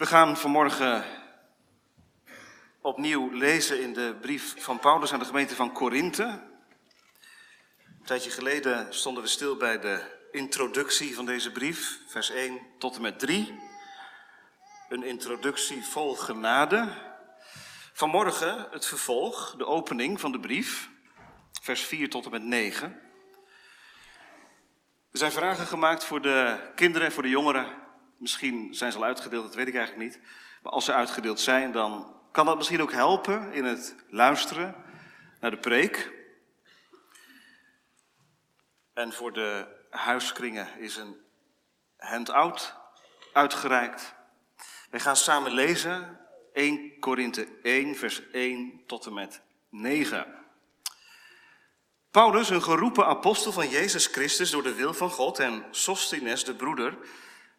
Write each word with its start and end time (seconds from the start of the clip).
We 0.00 0.06
gaan 0.06 0.36
vanmorgen 0.36 1.04
opnieuw 2.80 3.30
lezen 3.30 3.82
in 3.82 3.92
de 3.92 4.16
brief 4.20 4.62
van 4.62 4.78
Paulus 4.78 5.12
aan 5.12 5.18
de 5.18 5.24
gemeente 5.24 5.54
van 5.54 5.72
Korinthe. 5.72 6.22
Een 7.84 8.04
tijdje 8.04 8.30
geleden 8.30 8.94
stonden 8.94 9.22
we 9.22 9.28
stil 9.28 9.56
bij 9.56 9.78
de 9.78 10.02
introductie 10.30 11.14
van 11.14 11.26
deze 11.26 11.52
brief, 11.52 11.98
vers 12.06 12.30
1 12.30 12.60
tot 12.78 12.96
en 12.96 13.02
met 13.02 13.18
3. 13.18 13.60
Een 14.88 15.02
introductie 15.02 15.84
vol 15.84 16.14
genade. 16.14 16.88
Vanmorgen 17.92 18.66
het 18.70 18.86
vervolg, 18.86 19.54
de 19.56 19.66
opening 19.66 20.20
van 20.20 20.32
de 20.32 20.40
brief, 20.40 20.90
vers 21.62 21.82
4 21.82 22.10
tot 22.10 22.24
en 22.24 22.30
met 22.30 22.42
9. 22.42 23.00
Er 25.12 25.18
zijn 25.18 25.32
vragen 25.32 25.66
gemaakt 25.66 26.04
voor 26.04 26.22
de 26.22 26.70
kinderen 26.74 27.06
en 27.06 27.12
voor 27.12 27.22
de 27.22 27.28
jongeren. 27.28 27.79
Misschien 28.20 28.74
zijn 28.74 28.92
ze 28.92 28.98
al 28.98 29.04
uitgedeeld, 29.04 29.44
dat 29.44 29.54
weet 29.54 29.68
ik 29.68 29.74
eigenlijk 29.74 30.08
niet. 30.08 30.20
Maar 30.62 30.72
als 30.72 30.84
ze 30.84 30.92
uitgedeeld 30.92 31.40
zijn, 31.40 31.72
dan 31.72 32.16
kan 32.32 32.46
dat 32.46 32.56
misschien 32.56 32.82
ook 32.82 32.92
helpen 32.92 33.52
in 33.52 33.64
het 33.64 33.94
luisteren 34.08 34.74
naar 35.40 35.50
de 35.50 35.58
preek. 35.58 36.12
En 38.94 39.12
voor 39.12 39.32
de 39.32 39.66
huiskringen 39.90 40.78
is 40.78 40.96
een 40.96 41.16
handout 41.96 42.74
uitgereikt. 43.32 44.14
Wij 44.90 45.00
gaan 45.00 45.16
samen 45.16 45.52
lezen 45.52 46.20
1 46.52 46.98
Korinthe 46.98 47.48
1, 47.62 47.96
vers 47.96 48.30
1 48.30 48.82
tot 48.86 49.06
en 49.06 49.14
met 49.14 49.42
9. 49.68 50.38
Paulus, 52.10 52.50
een 52.50 52.62
geroepen 52.62 53.06
apostel 53.06 53.52
van 53.52 53.68
Jezus 53.68 54.06
Christus 54.06 54.50
door 54.50 54.62
de 54.62 54.74
wil 54.74 54.94
van 54.94 55.10
God, 55.10 55.38
en 55.38 55.64
Sostines, 55.70 56.44
de 56.44 56.54
broeder, 56.54 56.98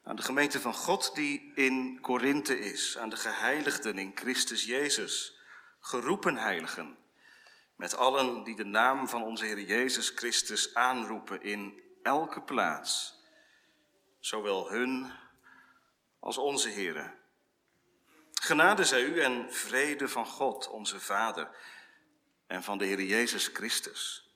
aan 0.04 0.16
de 0.16 0.22
gemeente 0.22 0.60
van 0.60 0.74
God 0.74 1.16
die 1.16 1.52
in 1.56 2.00
Korinthe 2.02 2.60
is, 2.60 2.98
aan 2.98 3.10
de 3.10 3.18
geheiligden 3.18 3.98
in 3.98 4.12
Christus 4.16 4.66
Jezus, 4.66 5.40
geroepen 5.80 6.38
heiligen, 6.38 6.98
met 7.76 7.96
allen 7.96 8.44
die 8.44 8.56
de 8.56 8.66
naam 8.66 9.08
van 9.08 9.24
onze 9.24 9.46
Heer 9.46 9.62
Jezus 9.62 10.10
Christus 10.10 10.74
aanroepen 10.74 11.42
in 11.42 11.82
elke 12.04 12.42
plaats, 12.42 13.20
zowel 14.20 14.70
hun 14.70 15.12
als 16.20 16.38
onze 16.38 16.70
Heeren. 16.70 17.20
Genade 18.34 18.86
zij 18.86 19.04
u 19.04 19.20
en 19.20 19.54
vrede 19.54 20.08
van 20.08 20.26
God, 20.26 20.68
onze 20.68 21.00
Vader, 21.00 21.50
en 22.48 22.64
van 22.64 22.78
de 22.78 22.86
Heer 22.86 23.02
Jezus 23.02 23.48
Christus. 23.48 24.30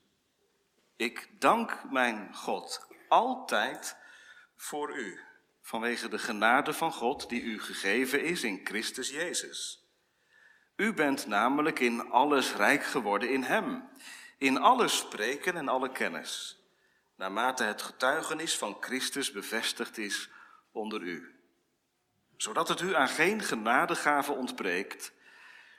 Ik 0.95 1.29
dank 1.39 1.91
mijn 1.91 2.35
God 2.35 2.87
altijd 3.07 3.97
voor 4.55 4.97
u, 4.97 5.19
vanwege 5.65 6.07
de 6.07 6.19
genade 6.19 6.73
van 6.73 6.91
God 6.91 7.29
die 7.29 7.41
u 7.41 7.61
gegeven 7.61 8.23
is 8.23 8.43
in 8.43 8.61
Christus 8.63 9.09
Jezus. 9.09 9.83
U 10.75 10.93
bent 10.93 11.27
namelijk 11.27 11.79
in 11.79 12.09
alles 12.09 12.53
rijk 12.53 12.83
geworden 12.83 13.29
in 13.29 13.43
Hem, 13.43 13.89
in 14.37 14.57
alle 14.57 14.87
spreken 14.87 15.55
en 15.55 15.67
alle 15.67 15.91
kennis, 15.91 16.59
naarmate 17.15 17.63
het 17.63 17.81
getuigenis 17.81 18.57
van 18.57 18.77
Christus 18.79 19.31
bevestigd 19.31 19.97
is 19.97 20.29
onder 20.71 21.01
u. 21.01 21.39
Zodat 22.37 22.67
het 22.67 22.81
u 22.81 22.95
aan 22.95 23.09
geen 23.09 23.41
genadegave 23.41 24.31
ontbreekt, 24.31 25.13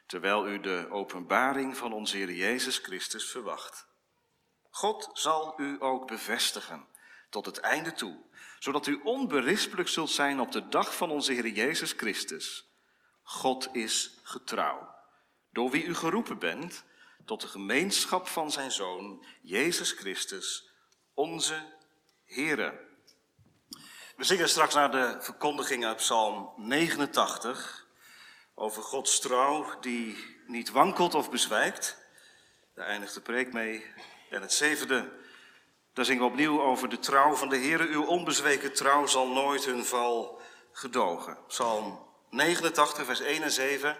terwijl 0.06 0.48
u 0.48 0.60
de 0.60 0.86
openbaring 0.90 1.76
van 1.76 1.92
onze 1.92 2.16
Heer 2.16 2.32
Jezus 2.32 2.78
Christus 2.78 3.30
verwacht. 3.30 3.86
God 4.70 5.10
zal 5.12 5.54
u 5.60 5.76
ook 5.78 6.06
bevestigen 6.06 6.86
tot 7.30 7.46
het 7.46 7.60
einde 7.60 7.92
toe, 7.92 8.16
zodat 8.67 8.86
u 8.86 9.00
onberispelijk 9.03 9.89
zult 9.89 10.11
zijn 10.11 10.41
op 10.41 10.53
de 10.53 10.69
dag 10.69 10.97
van 10.97 11.11
onze 11.11 11.33
Heer 11.33 11.48
Jezus 11.48 11.92
Christus. 11.92 12.70
God 13.22 13.69
is 13.72 14.19
getrouw, 14.22 14.95
door 15.50 15.70
wie 15.70 15.84
u 15.84 15.95
geroepen 15.95 16.39
bent 16.39 16.84
tot 17.25 17.41
de 17.41 17.48
gemeenschap 17.48 18.28
van 18.28 18.50
zijn 18.50 18.70
Zoon, 18.70 19.25
Jezus 19.42 19.92
Christus, 19.92 20.71
onze 21.15 21.72
Heere. 22.25 22.81
We 24.16 24.25
zingen 24.25 24.49
straks 24.49 24.75
naar 24.75 24.91
de 24.91 25.16
verkondiging 25.21 25.84
uit 25.84 25.97
Psalm 25.97 26.53
89 26.56 27.87
over 28.55 28.82
Gods 28.82 29.21
trouw 29.21 29.78
die 29.81 30.37
niet 30.47 30.71
wankelt 30.71 31.15
of 31.15 31.31
bezwijkt. 31.31 31.99
Daar 32.75 32.87
eindigt 32.87 33.15
de 33.15 33.21
preek 33.21 33.53
mee. 33.53 33.84
En 34.31 34.43
het 34.43 34.53
zevende, 34.53 35.25
daar 35.96 36.04
zingen 36.04 36.22
we 36.22 36.28
opnieuw 36.30 36.62
over 36.62 36.88
de 36.88 36.98
trouw 36.98 37.34
van 37.34 37.48
de 37.48 37.56
Heer. 37.56 37.80
Uw 37.80 38.04
onbezweken 38.04 38.72
trouw 38.72 39.06
zal 39.06 39.28
nooit 39.28 39.64
hun 39.64 39.84
val 39.84 40.40
gedogen. 40.72 41.38
Psalm 41.46 42.06
89, 42.30 43.04
vers 43.04 43.20
1 43.20 43.42
en 43.42 43.50
7, 43.50 43.96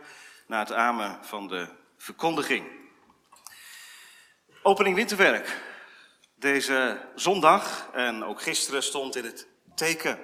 na 0.47 0.59
het 0.59 0.73
amen 0.73 1.25
van 1.25 1.49
de 1.49 1.69
verkondiging. 1.97 2.67
Opening 4.63 4.95
winterwerk. 4.97 5.63
Deze 6.35 7.09
zondag 7.15 7.89
en 7.93 8.25
ook 8.25 8.43
gisteren 8.43 8.83
stond 8.83 9.17
in 9.17 9.25
het 9.25 9.47
teken 9.75 10.19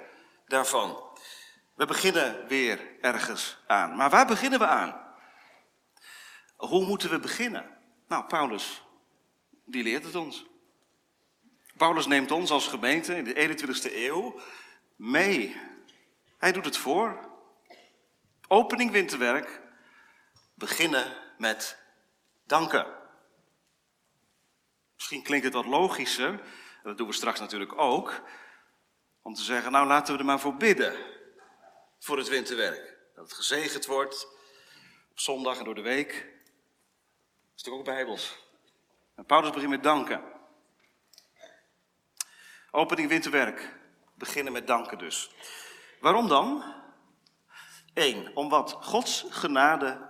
daarvan. 0.47 1.03
We 1.75 1.85
beginnen 1.85 2.47
weer 2.47 2.79
ergens 3.01 3.57
aan. 3.67 3.95
Maar 3.95 4.09
waar 4.09 4.27
beginnen 4.27 4.59
we 4.59 4.67
aan? 4.67 5.15
Hoe 6.55 6.85
moeten 6.85 7.09
we 7.09 7.19
beginnen? 7.19 7.77
Nou, 8.07 8.23
Paulus, 8.23 8.83
die 9.65 9.83
leert 9.83 10.03
het 10.03 10.15
ons. 10.15 10.51
Paulus 11.77 12.05
neemt 12.05 12.31
ons 12.31 12.51
als 12.51 12.67
gemeente 12.67 13.15
in 13.15 13.23
de 13.23 13.57
21ste 13.57 13.93
eeuw 13.95 14.39
mee. 14.95 15.61
Hij 16.37 16.51
doet 16.51 16.65
het 16.65 16.77
voor. 16.77 17.29
Opening 18.47 18.91
winterwerk. 18.91 19.61
Beginnen 20.53 21.17
met 21.37 21.77
danken. 22.45 23.01
Misschien 24.95 25.23
klinkt 25.23 25.45
het 25.45 25.53
wat 25.53 25.65
logischer, 25.65 26.41
dat 26.83 26.97
doen 26.97 27.07
we 27.07 27.13
straks 27.13 27.39
natuurlijk 27.39 27.77
ook, 27.77 28.21
om 29.21 29.33
te 29.33 29.41
zeggen, 29.41 29.71
nou 29.71 29.87
laten 29.87 30.13
we 30.13 30.19
er 30.19 30.25
maar 30.25 30.39
voor 30.39 30.55
bidden, 30.55 30.97
voor 31.99 32.17
het 32.17 32.27
winterwerk. 32.27 32.97
Dat 33.15 33.23
het 33.23 33.33
gezegend 33.33 33.85
wordt, 33.85 34.27
op 35.11 35.19
zondag 35.19 35.57
en 35.57 35.63
door 35.63 35.75
de 35.75 35.81
week. 35.81 36.11
Dat 36.11 37.55
is 37.55 37.61
toch 37.61 37.73
ook 37.73 37.83
bijbels. 37.83 38.37
En 39.15 39.25
Paulus 39.25 39.51
begint 39.51 39.69
met 39.69 39.83
danken. 39.83 40.32
Opening 42.75 43.09
winterwerk. 43.09 43.75
Beginnen 44.15 44.53
met 44.53 44.67
danken 44.67 44.97
dus. 44.97 45.31
Waarom 45.99 46.27
dan? 46.27 46.63
Eén, 47.93 48.35
om 48.35 48.49
wat 48.49 48.77
Gods 48.81 49.25
genade 49.29 50.09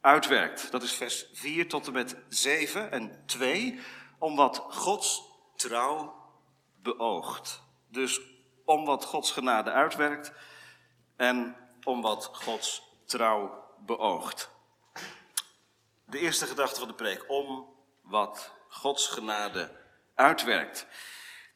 uitwerkt. 0.00 0.70
Dat 0.70 0.82
is 0.82 0.92
vers 0.92 1.26
4 1.32 1.68
tot 1.68 1.86
en 1.86 1.92
met 1.92 2.16
7. 2.28 2.90
En 2.90 3.22
twee, 3.26 3.80
om 4.18 4.36
wat 4.36 4.64
Gods 4.68 5.22
trouw 5.56 6.14
beoogt. 6.82 7.62
Dus 7.88 8.20
om 8.64 8.84
wat 8.84 9.04
Gods 9.04 9.30
genade 9.30 9.70
uitwerkt 9.70 10.32
en 11.16 11.56
om 11.84 12.02
wat 12.02 12.30
Gods 12.32 12.82
trouw 13.06 13.64
beoogt. 13.78 14.50
De 16.04 16.18
eerste 16.18 16.46
gedachte 16.46 16.78
van 16.78 16.88
de 16.88 16.94
preek, 16.94 17.24
om 17.28 17.68
wat 18.02 18.52
Gods 18.68 19.06
genade 19.08 19.70
uitwerkt. 20.14 20.86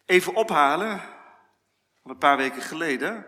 Even 0.08 0.34
ophalen 0.34 1.00
van 2.02 2.10
een 2.10 2.18
paar 2.18 2.36
weken 2.36 2.62
geleden. 2.62 3.26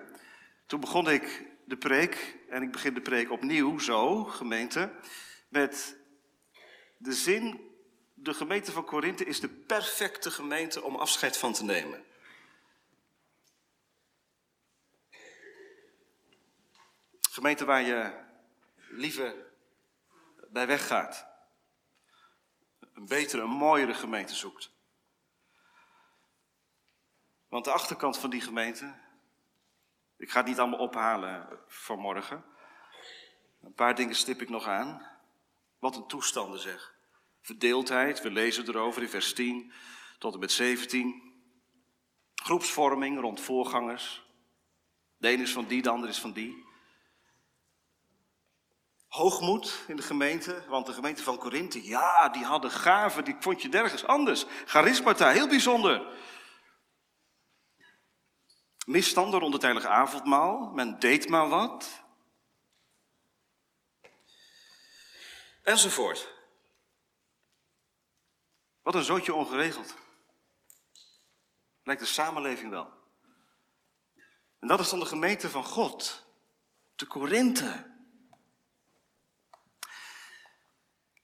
Toen 0.66 0.80
begon 0.80 1.10
ik 1.10 1.46
de 1.64 1.76
preek, 1.76 2.38
en 2.48 2.62
ik 2.62 2.72
begin 2.72 2.94
de 2.94 3.00
preek 3.00 3.30
opnieuw 3.30 3.78
zo, 3.78 4.24
gemeente, 4.24 4.92
met 5.48 5.96
de 6.96 7.12
zin, 7.12 7.70
de 8.14 8.34
gemeente 8.34 8.72
van 8.72 8.84
Korinthe 8.84 9.24
is 9.24 9.40
de 9.40 9.48
perfecte 9.48 10.30
gemeente 10.30 10.82
om 10.82 10.96
afscheid 10.96 11.36
van 11.36 11.52
te 11.52 11.64
nemen. 11.64 12.04
Gemeente 17.30 17.64
waar 17.64 17.82
je 17.82 18.12
liever 18.90 19.34
bij 20.48 20.66
weggaat. 20.66 21.26
Een 22.94 23.06
betere, 23.06 23.42
een 23.42 23.48
mooiere 23.48 23.94
gemeente 23.94 24.34
zoekt. 24.34 24.78
Want 27.50 27.64
de 27.64 27.72
achterkant 27.72 28.18
van 28.18 28.30
die 28.30 28.40
gemeente, 28.40 28.94
ik 30.16 30.30
ga 30.30 30.38
het 30.38 30.48
niet 30.48 30.58
allemaal 30.58 30.78
ophalen 30.78 31.58
vanmorgen. 31.66 32.44
Een 33.62 33.74
paar 33.74 33.94
dingen 33.94 34.14
stip 34.14 34.40
ik 34.40 34.48
nog 34.48 34.66
aan. 34.66 35.06
Wat 35.78 35.96
een 35.96 36.06
toestanden 36.06 36.60
zeg. 36.60 36.94
Verdeeldheid, 37.40 38.22
we 38.22 38.30
lezen 38.30 38.68
erover 38.68 39.02
in 39.02 39.08
vers 39.08 39.32
10 39.32 39.72
tot 40.18 40.34
en 40.34 40.40
met 40.40 40.52
17. 40.52 41.32
Groepsvorming 42.34 43.20
rond 43.20 43.40
voorgangers. 43.40 44.22
De 45.16 45.28
ene 45.28 45.42
is 45.42 45.52
van 45.52 45.66
die, 45.66 45.82
de 45.82 45.90
ander 45.90 46.08
is 46.08 46.18
van 46.18 46.32
die. 46.32 46.64
Hoogmoed 49.08 49.84
in 49.86 49.96
de 49.96 50.02
gemeente, 50.02 50.64
want 50.68 50.86
de 50.86 50.92
gemeente 50.92 51.22
van 51.22 51.38
Korinthe, 51.38 51.86
ja, 51.86 52.28
die 52.28 52.44
hadden 52.44 52.70
gaven, 52.70 53.24
die 53.24 53.36
vond 53.38 53.62
je 53.62 53.68
nergens 53.68 54.04
anders. 54.04 54.44
Charismata, 54.64 55.30
heel 55.30 55.48
bijzonder 55.48 56.18
misstanden 58.90 59.40
rond 59.40 59.52
het 59.52 59.62
heilige 59.62 59.88
avondmaal. 59.88 60.70
Men 60.74 60.98
deed 60.98 61.28
maar 61.28 61.48
wat. 61.48 62.02
Enzovoort. 65.62 66.32
Wat 68.82 68.94
een 68.94 69.04
zootje 69.04 69.34
ongeregeld. 69.34 69.94
Lijkt 71.82 72.00
de 72.00 72.08
samenleving 72.08 72.70
wel. 72.70 72.98
En 74.58 74.68
dat 74.68 74.80
is 74.80 74.88
dan 74.88 74.98
de 74.98 75.06
gemeente 75.06 75.50
van 75.50 75.64
God, 75.64 76.26
de 76.94 77.06
Korinthe. 77.06 77.88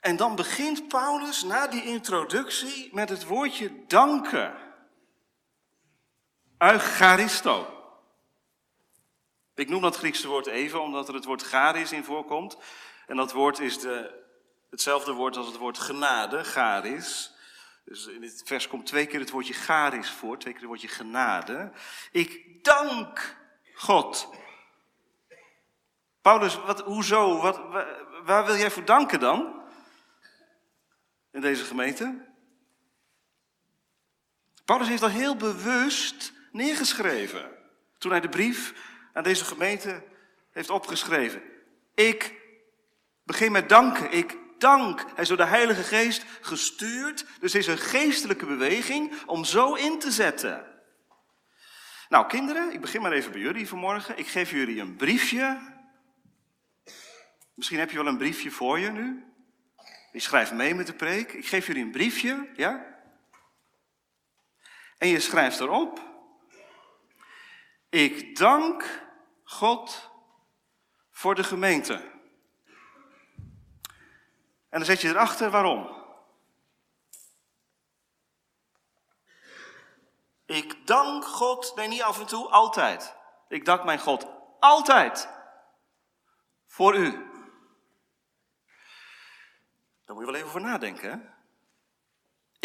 En 0.00 0.16
dan 0.16 0.36
begint 0.36 0.88
Paulus 0.88 1.42
na 1.42 1.66
die 1.66 1.84
introductie 1.84 2.94
met 2.94 3.08
het 3.08 3.24
woordje 3.24 3.86
danken. 3.86 4.65
Eucharisto. 6.58 7.76
Ik 9.54 9.68
noem 9.68 9.82
dat 9.82 9.96
Griekse 9.96 10.28
woord 10.28 10.46
even, 10.46 10.82
omdat 10.82 11.08
er 11.08 11.14
het 11.14 11.24
woord 11.24 11.42
charis 11.42 11.92
in 11.92 12.04
voorkomt. 12.04 12.56
En 13.06 13.16
dat 13.16 13.32
woord 13.32 13.58
is 13.58 13.78
de, 13.78 14.24
hetzelfde 14.70 15.12
woord 15.12 15.36
als 15.36 15.46
het 15.46 15.56
woord 15.56 15.78
genade, 15.78 16.44
charis. 16.44 17.34
Dus 17.84 18.06
in 18.06 18.20
dit 18.20 18.42
vers 18.44 18.68
komt 18.68 18.86
twee 18.86 19.06
keer 19.06 19.20
het 19.20 19.30
woordje 19.30 19.52
charis 19.52 20.10
voor, 20.10 20.38
twee 20.38 20.52
keer 20.52 20.62
het 20.62 20.70
woordje 20.70 20.88
genade. 20.88 21.72
Ik 22.10 22.64
dank 22.64 23.36
God. 23.74 24.28
Paulus, 26.20 26.56
wat, 26.56 26.80
hoezo? 26.80 27.40
Wat, 27.40 27.60
waar 28.24 28.46
wil 28.46 28.56
jij 28.56 28.70
voor 28.70 28.84
danken 28.84 29.20
dan? 29.20 29.62
In 31.32 31.40
deze 31.40 31.64
gemeente? 31.64 32.24
Paulus 34.64 34.88
heeft 34.88 35.02
al 35.02 35.08
heel 35.08 35.36
bewust 35.36 36.34
neergeschreven. 36.56 37.50
Toen 37.98 38.10
hij 38.10 38.20
de 38.20 38.28
brief 38.28 38.74
aan 39.12 39.22
deze 39.22 39.44
gemeente 39.44 40.02
heeft 40.50 40.70
opgeschreven. 40.70 41.42
Ik 41.94 42.34
begin 43.22 43.52
met 43.52 43.68
danken. 43.68 44.12
Ik 44.12 44.38
dank. 44.58 45.00
Hij 45.00 45.22
is 45.22 45.28
door 45.28 45.36
de 45.36 45.44
Heilige 45.44 45.82
Geest 45.82 46.24
gestuurd. 46.40 47.26
Dus 47.40 47.54
is 47.54 47.66
een 47.66 47.78
geestelijke 47.78 48.46
beweging 48.46 49.22
om 49.26 49.44
zo 49.44 49.74
in 49.74 49.98
te 49.98 50.10
zetten. 50.10 50.74
Nou, 52.08 52.26
kinderen, 52.26 52.72
ik 52.72 52.80
begin 52.80 53.02
maar 53.02 53.12
even 53.12 53.32
bij 53.32 53.40
jullie 53.40 53.68
vanmorgen. 53.68 54.18
Ik 54.18 54.26
geef 54.26 54.50
jullie 54.50 54.80
een 54.80 54.96
briefje. 54.96 55.74
Misschien 57.54 57.78
heb 57.78 57.90
je 57.90 57.96
wel 57.96 58.06
een 58.06 58.18
briefje 58.18 58.50
voor 58.50 58.78
je 58.78 58.90
nu. 58.90 59.24
Je 60.12 60.20
schrijft 60.20 60.52
mee 60.52 60.74
met 60.74 60.86
de 60.86 60.94
preek. 60.94 61.32
Ik 61.32 61.46
geef 61.46 61.66
jullie 61.66 61.82
een 61.82 61.90
briefje, 61.90 62.48
ja? 62.56 62.94
En 64.98 65.08
je 65.08 65.20
schrijft 65.20 65.60
erop. 65.60 66.15
Ik 67.96 68.36
dank 68.36 69.06
God 69.44 70.10
voor 71.10 71.34
de 71.34 71.44
gemeente. 71.44 71.94
En 74.68 74.78
dan 74.78 74.84
zet 74.84 75.00
je 75.00 75.08
erachter 75.08 75.50
waarom. 75.50 76.04
Ik 80.46 80.86
dank 80.86 81.24
God, 81.24 81.76
nee 81.76 81.88
niet 81.88 82.02
af 82.02 82.20
en 82.20 82.26
toe, 82.26 82.48
altijd. 82.48 83.16
Ik 83.48 83.64
dank 83.64 83.84
mijn 83.84 83.98
God 83.98 84.26
altijd 84.60 85.28
voor 86.66 86.96
u. 86.96 87.10
Daar 90.04 90.16
moet 90.16 90.24
je 90.24 90.30
wel 90.30 90.34
even 90.34 90.48
over 90.48 90.60
nadenken. 90.60 91.10
Hè? 91.10 91.35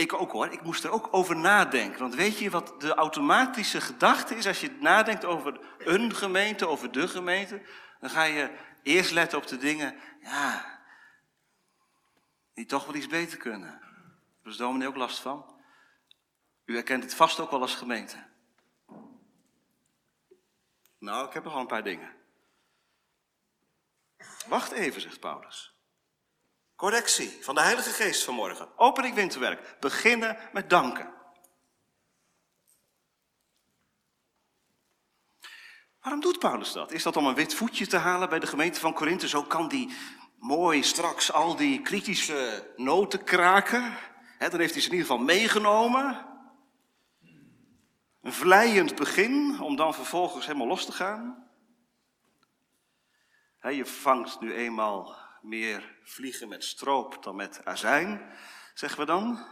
Ik 0.01 0.13
ook 0.13 0.31
hoor, 0.31 0.47
ik 0.47 0.61
moest 0.61 0.83
er 0.83 0.91
ook 0.91 1.07
over 1.11 1.35
nadenken. 1.35 1.99
Want 1.99 2.15
weet 2.15 2.39
je 2.39 2.49
wat 2.49 2.81
de 2.81 2.93
automatische 2.93 3.81
gedachte 3.81 4.35
is 4.35 4.47
als 4.47 4.61
je 4.61 4.77
nadenkt 4.79 5.25
over 5.25 5.59
een 5.77 6.15
gemeente, 6.15 6.67
over 6.67 6.91
de 6.91 7.07
gemeente? 7.07 7.61
Dan 7.99 8.09
ga 8.09 8.23
je 8.23 8.57
eerst 8.83 9.11
letten 9.11 9.37
op 9.37 9.47
de 9.47 9.57
dingen, 9.57 9.95
ja, 10.21 10.79
die 12.53 12.65
toch 12.65 12.85
wel 12.85 12.95
iets 12.95 13.07
beter 13.07 13.37
kunnen. 13.37 13.79
Daar 14.43 14.51
is 14.51 14.57
dominee 14.57 14.87
ook 14.87 14.95
last 14.95 15.19
van. 15.19 15.61
U 16.65 16.73
herkent 16.73 17.03
het 17.03 17.15
vast 17.15 17.39
ook 17.39 17.51
wel 17.51 17.61
als 17.61 17.75
gemeente. 17.75 18.23
Nou, 20.97 21.27
ik 21.27 21.33
heb 21.33 21.43
nog 21.43 21.53
wel 21.53 21.61
een 21.61 21.67
paar 21.67 21.83
dingen. 21.83 22.15
Wacht 24.47 24.71
even, 24.71 25.01
zegt 25.01 25.19
Paulus. 25.19 25.70
Correctie 26.81 27.37
van 27.41 27.55
de 27.55 27.61
Heilige 27.61 27.89
Geest 27.89 28.23
vanmorgen. 28.23 28.77
Opening 28.77 29.15
winterwerk. 29.15 29.77
Beginnen 29.79 30.37
met 30.51 30.69
danken. 30.69 31.13
Waarom 35.99 36.21
doet 36.21 36.39
Paulus 36.39 36.71
dat? 36.71 36.91
Is 36.91 37.03
dat 37.03 37.15
om 37.15 37.25
een 37.25 37.35
wit 37.35 37.53
voetje 37.53 37.87
te 37.87 37.97
halen 37.97 38.29
bij 38.29 38.39
de 38.39 38.47
gemeente 38.47 38.79
van 38.79 38.93
Korinthe? 38.93 39.27
Zo 39.27 39.43
kan 39.43 39.67
die 39.67 39.95
mooi 40.39 40.83
straks 40.83 41.31
al 41.31 41.55
die 41.55 41.81
kritische 41.81 42.73
noten 42.75 43.23
kraken. 43.23 43.97
dan 44.39 44.59
heeft 44.59 44.73
hij 44.73 44.81
ze 44.81 44.89
in 44.89 44.95
ieder 44.95 45.07
geval 45.07 45.23
meegenomen. 45.23 46.25
Een 48.21 48.33
vlijend 48.33 48.95
begin, 48.95 49.59
om 49.59 49.75
dan 49.75 49.93
vervolgens 49.93 50.45
helemaal 50.45 50.67
los 50.67 50.85
te 50.85 50.91
gaan. 50.91 51.49
je 53.61 53.85
vangt 53.85 54.39
nu 54.39 54.53
eenmaal 54.53 55.29
meer 55.41 55.97
vliegen 56.03 56.47
met 56.47 56.63
stroop 56.63 57.23
dan 57.23 57.35
met 57.35 57.65
azijn, 57.65 58.31
zeggen 58.73 58.99
we 58.99 59.05
dan? 59.05 59.45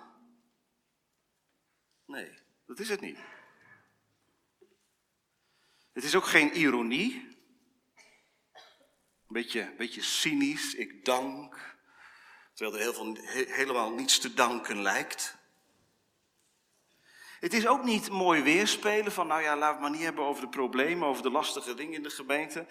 Nee, 2.06 2.39
dat 2.65 2.80
is 2.80 2.89
het 2.89 3.01
niet. 3.01 3.19
Het 5.94 6.03
is 6.03 6.15
ook 6.15 6.25
geen 6.25 6.57
ironie. 6.57 7.27
Een 8.53 9.36
beetje, 9.36 9.74
beetje 9.77 10.01
cynisch, 10.01 10.75
ik 10.75 11.06
dank. 11.06 11.77
Terwijl 12.53 12.77
er 12.77 12.83
heel 12.83 12.94
veel, 12.94 13.15
helemaal 13.53 13.92
niets 13.92 14.19
te 14.19 14.33
danken 14.33 14.81
lijkt. 14.81 15.38
Het 17.39 17.53
is 17.53 17.68
ook 17.68 17.83
niet 17.83 18.09
mooi 18.09 18.42
weerspelen 18.42 19.12
van, 19.12 19.27
nou 19.27 19.42
ja, 19.42 19.57
we 19.57 19.65
het 19.65 19.80
maar 19.80 19.89
niet 19.89 20.01
hebben 20.01 20.25
over 20.25 20.42
de 20.42 20.50
problemen, 20.50 21.07
over 21.07 21.24
de 21.24 21.30
lastige 21.30 21.74
dingen 21.74 21.94
in 21.94 22.03
de 22.03 22.09
gemeente. 22.09 22.65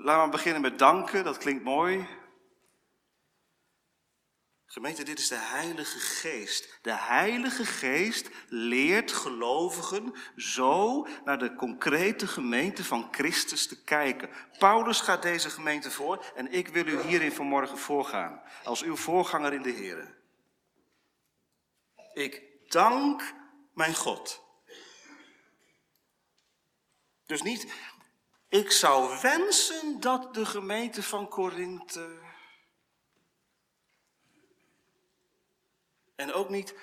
Laten 0.00 0.24
we 0.24 0.30
beginnen 0.30 0.62
met 0.62 0.78
danken, 0.78 1.24
dat 1.24 1.38
klinkt 1.38 1.64
mooi. 1.64 2.08
Gemeente, 4.66 5.02
dit 5.02 5.18
is 5.18 5.28
de 5.28 5.38
Heilige 5.38 5.98
Geest. 5.98 6.78
De 6.82 6.94
Heilige 6.94 7.64
Geest 7.64 8.28
leert 8.48 9.12
gelovigen 9.12 10.14
zo 10.36 11.06
naar 11.24 11.38
de 11.38 11.54
concrete 11.54 12.26
gemeente 12.26 12.84
van 12.84 13.08
Christus 13.10 13.66
te 13.66 13.82
kijken. 13.84 14.30
Paulus 14.58 15.00
gaat 15.00 15.22
deze 15.22 15.50
gemeente 15.50 15.90
voor 15.90 16.32
en 16.34 16.52
ik 16.52 16.68
wil 16.68 16.86
u 16.86 17.00
hierin 17.00 17.32
vanmorgen 17.32 17.78
voorgaan, 17.78 18.42
als 18.64 18.82
uw 18.82 18.96
voorganger 18.96 19.52
in 19.52 19.62
de 19.62 19.70
Heer. 19.70 20.16
Ik 22.12 22.42
dank 22.66 23.34
mijn 23.74 23.94
God. 23.94 24.42
Dus 27.26 27.42
niet, 27.42 27.72
ik 28.48 28.70
zou 28.70 29.20
wensen 29.20 30.00
dat 30.00 30.34
de 30.34 30.46
gemeente 30.46 31.02
van 31.02 31.28
Korinthe. 31.28 32.26
En 36.14 36.32
ook 36.32 36.48
niet, 36.48 36.74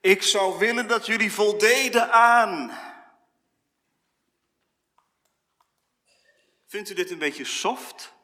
ik 0.00 0.22
zou 0.22 0.58
willen 0.58 0.88
dat 0.88 1.06
jullie 1.06 1.32
voldeden 1.32 2.12
aan. 2.12 2.78
Vindt 6.66 6.90
u 6.90 6.94
dit 6.94 7.10
een 7.10 7.18
beetje 7.18 7.44
soft? 7.44 8.14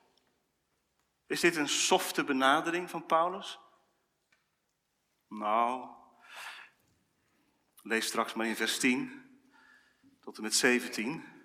Is 1.27 1.41
dit 1.41 1.57
een 1.57 1.69
softe 1.69 2.25
benadering 2.25 2.91
van 2.91 3.07
Paulus? 3.07 3.59
Nou, 5.29 5.89
lees 7.83 8.07
straks 8.07 8.35
maar 8.35 8.47
in 8.47 8.57
vers 8.57 8.79
10 8.79 9.29
tot 10.21 10.37
en 10.37 10.43
met 10.43 10.55
17. 10.55 11.40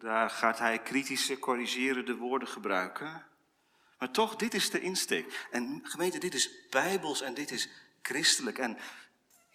Daar 0.00 0.30
gaat 0.30 0.58
hij 0.58 0.78
kritische, 0.78 1.38
corrigerende 1.38 2.16
woorden 2.16 2.48
gebruiken. 2.48 3.26
Maar 3.98 4.10
toch, 4.10 4.36
dit 4.36 4.54
is 4.54 4.70
de 4.70 4.80
insteek. 4.80 5.48
En 5.50 5.80
gemeente, 5.82 6.18
dit 6.18 6.34
is 6.34 6.50
bijbels 6.70 7.20
en 7.20 7.34
dit 7.34 7.50
is 7.50 7.68
christelijk. 8.02 8.58
En 8.58 8.78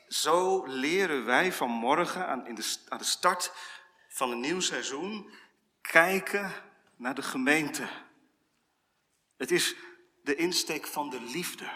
zo 0.08 0.66
leren 0.66 1.26
wij 1.26 1.54
vanmorgen 1.54 2.28
aan, 2.28 2.48
in 2.48 2.56
de, 2.56 2.76
aan 2.90 2.98
de 2.98 3.04
start 3.04 3.52
van 4.10 4.32
een 4.32 4.40
nieuw 4.40 4.60
seizoen 4.60 5.32
kijken 5.82 6.54
naar 6.96 7.16
de 7.16 7.24
gemeente. 7.24 7.88
Het 9.38 9.52
is 9.52 9.76
de 10.24 10.36
insteek 10.36 10.86
van 10.86 11.10
de 11.10 11.22
liefde. 11.22 11.70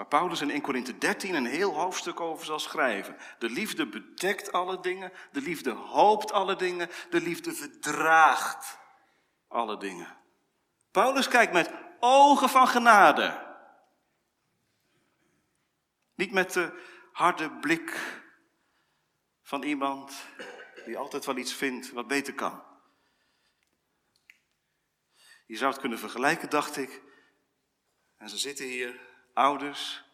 Waar 0.00 0.08
Paulus 0.08 0.40
in 0.40 0.50
1 0.50 0.60
Korinthe 0.60 0.98
13 0.98 1.34
een 1.34 1.46
heel 1.46 1.74
hoofdstuk 1.74 2.20
over 2.20 2.46
zal 2.46 2.58
schrijven. 2.58 3.16
De 3.38 3.50
liefde 3.50 3.86
bedekt 3.86 4.52
alle 4.52 4.80
dingen, 4.80 5.12
de 5.32 5.40
liefde 5.40 5.70
hoopt 5.70 6.32
alle 6.32 6.56
dingen, 6.56 6.90
de 7.10 7.20
liefde 7.20 7.52
verdraagt 7.52 8.78
alle 9.48 9.76
dingen. 9.76 10.16
Paulus 10.90 11.28
kijkt 11.28 11.52
met 11.52 11.70
ogen 11.98 12.48
van 12.48 12.68
genade 12.68 13.56
niet 16.14 16.32
met 16.32 16.52
de 16.52 16.82
harde 17.12 17.50
blik 17.50 18.22
van 19.42 19.62
iemand 19.62 20.26
die 20.84 20.98
altijd 20.98 21.24
wel 21.24 21.36
iets 21.36 21.54
vindt 21.54 21.92
wat 21.92 22.08
beter 22.08 22.34
kan. 22.34 22.62
Je 25.46 25.56
zou 25.56 25.70
het 25.70 25.80
kunnen 25.80 25.98
vergelijken, 25.98 26.50
dacht 26.50 26.76
ik, 26.76 27.02
En 28.16 28.28
ze 28.28 28.38
zitten 28.38 28.64
hier, 28.64 29.09
ouders, 29.40 30.04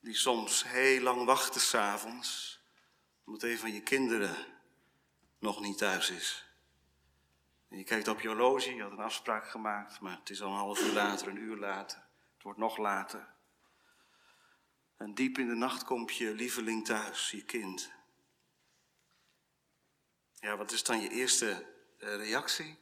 die 0.00 0.14
soms 0.14 0.64
heel 0.64 1.02
lang 1.02 1.24
wachten 1.24 1.60
s'avonds, 1.60 2.60
omdat 3.24 3.42
een 3.42 3.58
van 3.58 3.72
je 3.72 3.82
kinderen 3.82 4.36
nog 5.38 5.60
niet 5.60 5.78
thuis 5.78 6.10
is. 6.10 6.44
En 7.68 7.78
je 7.78 7.84
kijkt 7.84 8.08
op 8.08 8.20
je 8.20 8.28
horloge, 8.28 8.74
je 8.74 8.82
had 8.82 8.92
een 8.92 8.98
afspraak 8.98 9.48
gemaakt, 9.48 10.00
maar 10.00 10.18
het 10.18 10.30
is 10.30 10.42
al 10.42 10.50
een 10.50 10.56
half 10.56 10.80
uur 10.80 10.92
later, 10.92 11.28
een 11.28 11.36
uur 11.36 11.56
later. 11.56 11.98
Het 12.34 12.42
wordt 12.42 12.58
nog 12.58 12.76
later. 12.76 13.28
En 14.96 15.14
diep 15.14 15.38
in 15.38 15.48
de 15.48 15.54
nacht 15.54 15.84
komt 15.84 16.16
je 16.16 16.34
lieveling 16.34 16.84
thuis, 16.84 17.30
je 17.30 17.44
kind. 17.44 17.90
Ja, 20.34 20.56
wat 20.56 20.72
is 20.72 20.84
dan 20.84 21.00
je 21.00 21.08
eerste 21.08 21.66
eh, 21.98 22.16
reactie? 22.16 22.78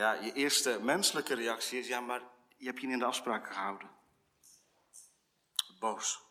Ja, 0.00 0.12
je 0.12 0.32
eerste 0.32 0.78
menselijke 0.82 1.34
reactie 1.34 1.78
is, 1.78 1.86
ja, 1.86 2.00
maar 2.00 2.22
je 2.56 2.66
hebt 2.66 2.80
je 2.80 2.86
niet 2.86 2.94
in 2.94 3.00
de 3.00 3.04
afspraak 3.04 3.46
gehouden. 3.46 3.90
Boos. 5.78 6.22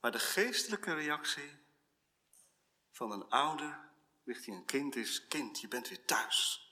Maar 0.00 0.10
de 0.10 0.18
geestelijke 0.18 0.94
reactie 0.94 1.58
van 2.90 3.12
een 3.12 3.28
ouder 3.28 3.90
richting 4.24 4.56
een 4.56 4.64
kind 4.64 4.96
is, 4.96 5.26
kind, 5.26 5.60
je 5.60 5.68
bent 5.68 5.88
weer 5.88 6.04
thuis. 6.04 6.68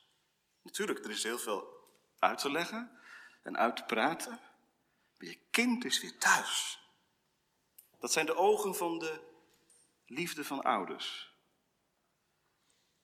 Natuurlijk, 0.63 1.05
er 1.05 1.11
is 1.11 1.23
heel 1.23 1.39
veel 1.39 1.89
uit 2.19 2.39
te 2.39 2.51
leggen 2.51 3.01
en 3.43 3.57
uit 3.57 3.77
te 3.77 3.85
praten, 3.85 4.41
maar 5.17 5.29
je 5.29 5.39
kind 5.51 5.85
is 5.85 6.01
weer 6.01 6.19
thuis. 6.19 6.81
Dat 7.99 8.13
zijn 8.13 8.27
de 8.27 8.35
ogen 8.35 8.75
van 8.75 8.99
de 8.99 9.21
liefde 10.07 10.45
van 10.45 10.63
ouders. 10.63 11.35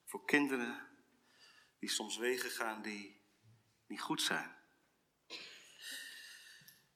Voor 0.05 0.25
kinderen 0.25 0.86
die 1.79 1.89
soms 1.89 2.17
wegen 2.17 2.49
gaan 2.49 2.81
die 2.81 3.21
niet 3.87 4.01
goed 4.01 4.21
zijn. 4.21 4.55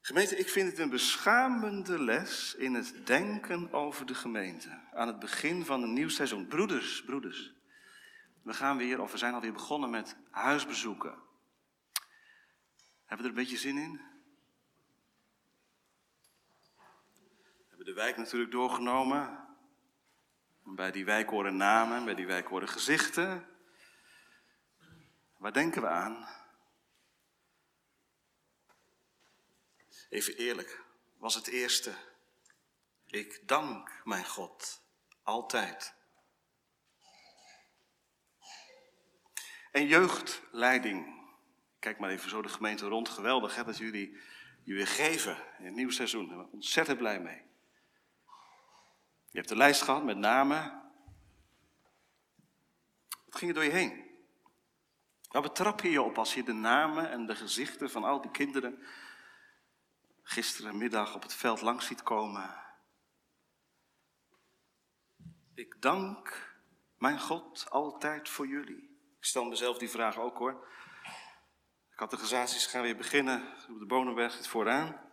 Gemeente, 0.01 0.37
ik 0.37 0.49
vind 0.49 0.69
het 0.69 0.79
een 0.79 0.89
beschamende 0.89 1.99
les 1.99 2.55
in 2.55 2.73
het 2.73 3.05
denken 3.05 3.73
over 3.73 4.05
de 4.05 4.15
gemeente. 4.15 4.79
Aan 4.93 5.07
het 5.07 5.19
begin 5.19 5.65
van 5.65 5.83
een 5.83 5.93
nieuw 5.93 6.09
seizoen. 6.09 6.47
Broeders, 6.47 7.03
broeders. 7.03 7.53
We 8.43 8.53
gaan 8.53 8.77
weer, 8.77 9.01
of 9.01 9.11
we 9.11 9.17
zijn 9.17 9.33
alweer 9.33 9.53
begonnen 9.53 9.89
met 9.89 10.15
huisbezoeken. 10.29 11.15
Hebben 13.05 13.17
we 13.17 13.23
er 13.23 13.37
een 13.37 13.43
beetje 13.43 13.57
zin 13.57 13.77
in? 13.77 14.01
We 17.57 17.67
hebben 17.67 17.85
de 17.85 17.93
wijk 17.93 18.17
natuurlijk 18.17 18.51
doorgenomen. 18.51 19.47
Bij 20.63 20.91
die 20.91 21.05
wijk 21.05 21.29
horen 21.29 21.57
namen, 21.57 22.05
bij 22.05 22.15
die 22.15 22.27
wijk 22.27 22.47
horen 22.47 22.69
gezichten. 22.69 23.50
Waar 25.41 25.53
denken 25.53 25.81
we 25.81 25.87
aan? 25.87 26.27
Even 30.09 30.35
eerlijk, 30.37 30.83
was 31.17 31.35
het 31.35 31.47
eerste. 31.47 31.93
Ik 33.05 33.47
dank 33.47 34.01
mijn 34.03 34.25
God 34.25 34.81
altijd. 35.23 35.93
En 39.71 39.87
jeugdleiding. 39.87 41.25
Kijk 41.79 41.99
maar 41.99 42.09
even 42.09 42.29
zo 42.29 42.41
de 42.41 42.49
gemeente 42.49 42.87
rond. 42.87 43.09
Geweldig 43.09 43.55
hè, 43.55 43.63
dat 43.63 43.77
jullie 43.77 44.17
je 44.63 44.73
weer 44.73 44.87
geven 44.87 45.37
in 45.57 45.65
het 45.65 45.75
nieuwe 45.75 45.93
seizoen. 45.93 46.27
Daar 46.27 46.37
ben 46.37 46.45
ik 46.45 46.53
ontzettend 46.53 46.97
blij 46.97 47.19
mee. 47.19 47.41
Je 49.29 49.37
hebt 49.37 49.49
de 49.49 49.55
lijst 49.55 49.81
gehad 49.81 50.03
met 50.03 50.17
namen. 50.17 50.91
Wat 53.25 53.35
ging 53.35 53.49
er 53.51 53.55
door 53.55 53.65
je 53.65 53.71
heen? 53.71 54.00
Waar 55.31 55.41
betrap 55.41 55.81
je 55.81 55.89
je 55.89 56.01
op 56.01 56.17
als 56.17 56.33
je 56.33 56.43
de 56.43 56.53
namen 56.53 57.09
en 57.09 57.25
de 57.25 57.35
gezichten 57.35 57.89
van 57.89 58.03
al 58.03 58.21
die 58.21 58.31
kinderen 58.31 58.83
gisterenmiddag 60.23 61.15
op 61.15 61.21
het 61.21 61.33
veld 61.33 61.61
langs 61.61 61.85
ziet 61.85 62.03
komen? 62.03 62.63
Ik 65.53 65.81
dank 65.81 66.53
mijn 66.97 67.19
God 67.19 67.69
altijd 67.69 68.29
voor 68.29 68.47
jullie. 68.47 68.99
Ik 69.17 69.25
stel 69.25 69.43
mezelf 69.43 69.77
die 69.77 69.89
vraag 69.89 70.17
ook 70.17 70.37
hoor. 70.37 70.67
De 71.89 71.95
categorisaties 71.95 72.65
gaan 72.65 72.81
weer 72.81 72.97
beginnen. 72.97 73.53
Op 73.69 73.79
de 73.79 73.85
Bonenberg 73.85 74.33
zit 74.33 74.47
vooraan. 74.47 75.09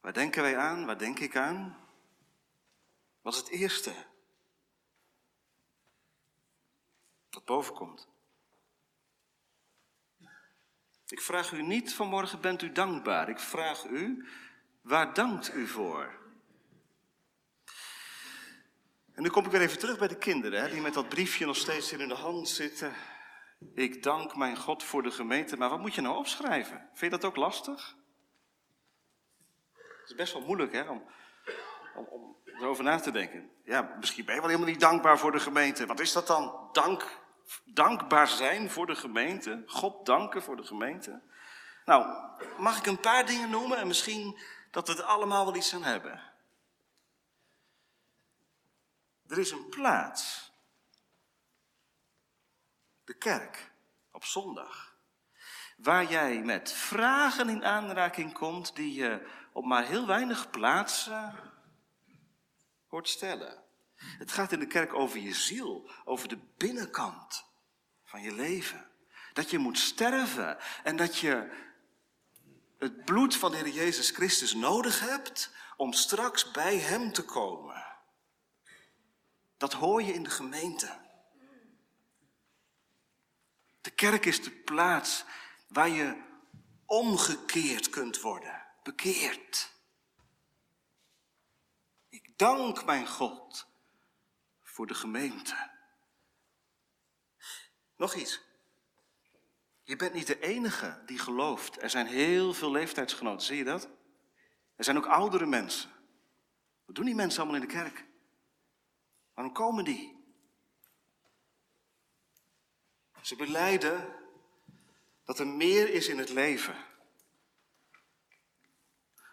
Waar 0.00 0.12
denken 0.12 0.42
wij 0.42 0.56
aan? 0.56 0.86
Waar 0.86 0.98
denk 0.98 1.18
ik 1.18 1.36
aan? 1.36 1.86
Wat 3.22 3.32
is 3.34 3.38
het 3.38 3.48
eerste 3.48 3.94
boven 7.44 7.74
komt? 7.74 8.08
Ik 11.06 11.20
vraag 11.20 11.52
u 11.52 11.62
niet 11.62 11.94
vanmorgen, 11.94 12.40
bent 12.40 12.62
u 12.62 12.72
dankbaar? 12.72 13.28
Ik 13.28 13.38
vraag 13.38 13.84
u, 13.84 14.28
waar 14.80 15.14
dankt 15.14 15.54
u 15.54 15.66
voor? 15.66 16.18
En 19.12 19.22
nu 19.22 19.30
kom 19.30 19.44
ik 19.44 19.50
weer 19.50 19.60
even 19.60 19.78
terug 19.78 19.98
bij 19.98 20.08
de 20.08 20.18
kinderen, 20.18 20.60
hè, 20.60 20.70
die 20.70 20.80
met 20.80 20.94
dat 20.94 21.08
briefje 21.08 21.46
nog 21.46 21.56
steeds 21.56 21.92
in 21.92 22.08
de 22.08 22.14
hand 22.14 22.48
zitten. 22.48 22.92
Ik 23.74 24.02
dank 24.02 24.36
mijn 24.36 24.56
God 24.56 24.84
voor 24.84 25.02
de 25.02 25.10
gemeente, 25.10 25.56
maar 25.56 25.68
wat 25.68 25.80
moet 25.80 25.94
je 25.94 26.00
nou 26.00 26.16
opschrijven? 26.16 26.88
Vind 26.92 27.12
je 27.12 27.18
dat 27.18 27.24
ook 27.24 27.36
lastig? 27.36 27.96
Het 29.72 30.08
is 30.10 30.14
best 30.14 30.32
wel 30.32 30.42
moeilijk 30.42 30.72
hè, 30.72 30.82
om, 30.82 31.04
om, 31.94 32.04
om 32.04 32.36
erover 32.44 32.84
na 32.84 33.00
te 33.00 33.10
denken. 33.10 33.50
Ja, 33.64 33.96
misschien 33.98 34.24
ben 34.24 34.34
je 34.34 34.40
wel 34.40 34.50
helemaal 34.50 34.70
niet 34.70 34.80
dankbaar 34.80 35.18
voor 35.18 35.32
de 35.32 35.40
gemeente. 35.40 35.86
Wat 35.86 36.00
is 36.00 36.12
dat 36.12 36.26
dan? 36.26 36.68
Dank, 36.72 37.20
dankbaar 37.64 38.28
zijn 38.28 38.70
voor 38.70 38.86
de 38.86 38.94
gemeente? 38.94 39.62
God 39.66 40.06
danken 40.06 40.42
voor 40.42 40.56
de 40.56 40.64
gemeente? 40.64 41.22
Nou, 41.84 42.30
mag 42.58 42.78
ik 42.78 42.86
een 42.86 43.00
paar 43.00 43.26
dingen 43.26 43.50
noemen 43.50 43.78
en 43.78 43.86
misschien 43.86 44.38
dat 44.70 44.88
we 44.88 44.96
er 44.96 45.02
allemaal 45.02 45.44
wel 45.44 45.56
iets 45.56 45.74
aan 45.74 45.82
hebben? 45.82 46.22
Er 49.26 49.38
is 49.38 49.50
een 49.50 49.68
plaats. 49.68 50.52
De 53.04 53.14
kerk 53.14 53.72
op 54.12 54.24
zondag. 54.24 54.96
Waar 55.76 56.04
jij 56.04 56.42
met 56.42 56.72
vragen 56.72 57.48
in 57.48 57.64
aanraking 57.64 58.32
komt 58.32 58.76
die 58.76 58.94
je 58.94 59.28
op 59.52 59.64
maar 59.64 59.84
heel 59.84 60.06
weinig 60.06 60.50
plaatsen 60.50 61.34
hoort 62.86 63.08
stellen. 63.08 63.67
Het 63.98 64.32
gaat 64.32 64.52
in 64.52 64.58
de 64.58 64.66
kerk 64.66 64.94
over 64.94 65.18
je 65.18 65.34
ziel, 65.34 65.90
over 66.04 66.28
de 66.28 66.38
binnenkant 66.56 67.44
van 68.04 68.22
je 68.22 68.32
leven. 68.32 68.86
Dat 69.32 69.50
je 69.50 69.58
moet 69.58 69.78
sterven 69.78 70.58
en 70.82 70.96
dat 70.96 71.18
je 71.18 71.66
het 72.78 73.04
bloed 73.04 73.36
van 73.36 73.50
de 73.50 73.56
Heer 73.56 73.68
Jezus 73.68 74.10
Christus 74.10 74.54
nodig 74.54 75.00
hebt 75.00 75.50
om 75.76 75.92
straks 75.92 76.50
bij 76.50 76.78
Hem 76.78 77.12
te 77.12 77.24
komen. 77.24 77.86
Dat 79.56 79.72
hoor 79.72 80.02
je 80.02 80.12
in 80.12 80.22
de 80.22 80.30
gemeente. 80.30 80.98
De 83.80 83.90
kerk 83.90 84.26
is 84.26 84.42
de 84.42 84.50
plaats 84.50 85.24
waar 85.68 85.88
je 85.88 86.22
omgekeerd 86.86 87.90
kunt 87.90 88.20
worden, 88.20 88.66
bekeerd. 88.82 89.72
Ik 92.08 92.38
dank 92.38 92.84
mijn 92.84 93.06
God 93.06 93.66
voor 94.78 94.86
de 94.86 94.94
gemeente. 94.94 95.70
Nog 97.96 98.14
iets. 98.14 98.40
Je 99.82 99.96
bent 99.96 100.12
niet 100.12 100.26
de 100.26 100.40
enige 100.40 101.02
die 101.06 101.18
gelooft. 101.18 101.82
Er 101.82 101.90
zijn 101.90 102.06
heel 102.06 102.54
veel 102.54 102.70
leeftijdsgenoten, 102.70 103.46
zie 103.46 103.56
je 103.56 103.64
dat? 103.64 103.88
Er 104.76 104.84
zijn 104.84 104.96
ook 104.96 105.06
oudere 105.06 105.46
mensen. 105.46 105.90
Wat 106.84 106.94
doen 106.94 107.04
die 107.04 107.14
mensen 107.14 107.40
allemaal 107.40 107.60
in 107.60 107.68
de 107.68 107.74
kerk? 107.74 108.06
Waarom 109.34 109.52
komen 109.52 109.84
die? 109.84 110.24
Ze 113.20 113.36
beleiden 113.36 114.14
dat 115.24 115.38
er 115.38 115.46
meer 115.46 115.90
is 115.90 116.08
in 116.08 116.18
het 116.18 116.28
leven 116.30 116.76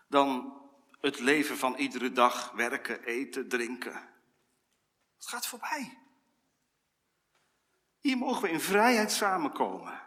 dan 0.07 0.61
het 1.01 1.19
leven 1.19 1.57
van 1.57 1.75
iedere 1.75 2.11
dag 2.11 2.51
werken, 2.51 3.03
eten, 3.03 3.47
drinken. 3.47 4.14
Het 5.25 5.33
gaat 5.33 5.47
voorbij. 5.47 5.97
Hier 7.99 8.17
mogen 8.17 8.41
we 8.41 8.49
in 8.49 8.59
vrijheid 8.59 9.11
samenkomen. 9.11 10.01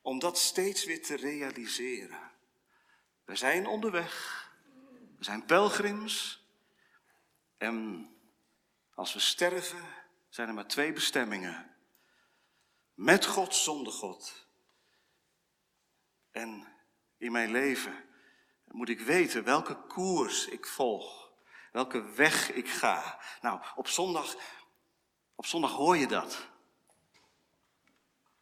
Om 0.00 0.18
dat 0.18 0.38
steeds 0.38 0.84
weer 0.84 1.02
te 1.02 1.16
realiseren. 1.16 2.30
We 3.24 3.36
zijn 3.36 3.66
onderweg. 3.66 4.44
We 5.18 5.24
zijn 5.24 5.44
pelgrims. 5.44 6.46
En 7.56 8.08
als 8.94 9.12
we 9.12 9.20
sterven, 9.20 9.84
zijn 10.28 10.48
er 10.48 10.54
maar 10.54 10.68
twee 10.68 10.92
bestemmingen. 10.92 11.76
Met 12.94 13.26
God, 13.26 13.54
zonder 13.54 13.92
God. 13.92 14.46
En 16.30 16.76
in 17.16 17.32
mijn 17.32 17.50
leven 17.50 18.04
moet 18.64 18.88
ik 18.88 19.00
weten 19.00 19.44
welke 19.44 19.86
koers 19.86 20.46
ik 20.46 20.66
volg. 20.66 21.25
Welke 21.76 22.12
weg 22.14 22.52
ik 22.52 22.68
ga. 22.68 23.18
Nou, 23.40 23.60
op 23.74 23.88
zondag 23.88 24.34
Op 25.34 25.46
zondag 25.46 25.72
hoor 25.72 25.96
je 25.96 26.06
dat. 26.06 26.46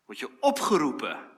Word 0.04 0.18
je 0.18 0.36
opgeroepen 0.40 1.30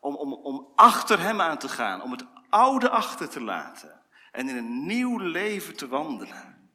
om, 0.00 0.16
om, 0.16 0.32
om 0.32 0.72
achter 0.74 1.20
Hem 1.20 1.40
aan 1.40 1.58
te 1.58 1.68
gaan, 1.68 2.02
om 2.02 2.10
het 2.10 2.24
oude 2.48 2.90
achter 2.90 3.28
te 3.28 3.40
laten 3.40 4.02
en 4.32 4.48
in 4.48 4.56
een 4.56 4.86
nieuw 4.86 5.18
leven 5.18 5.76
te 5.76 5.88
wandelen. 5.88 6.70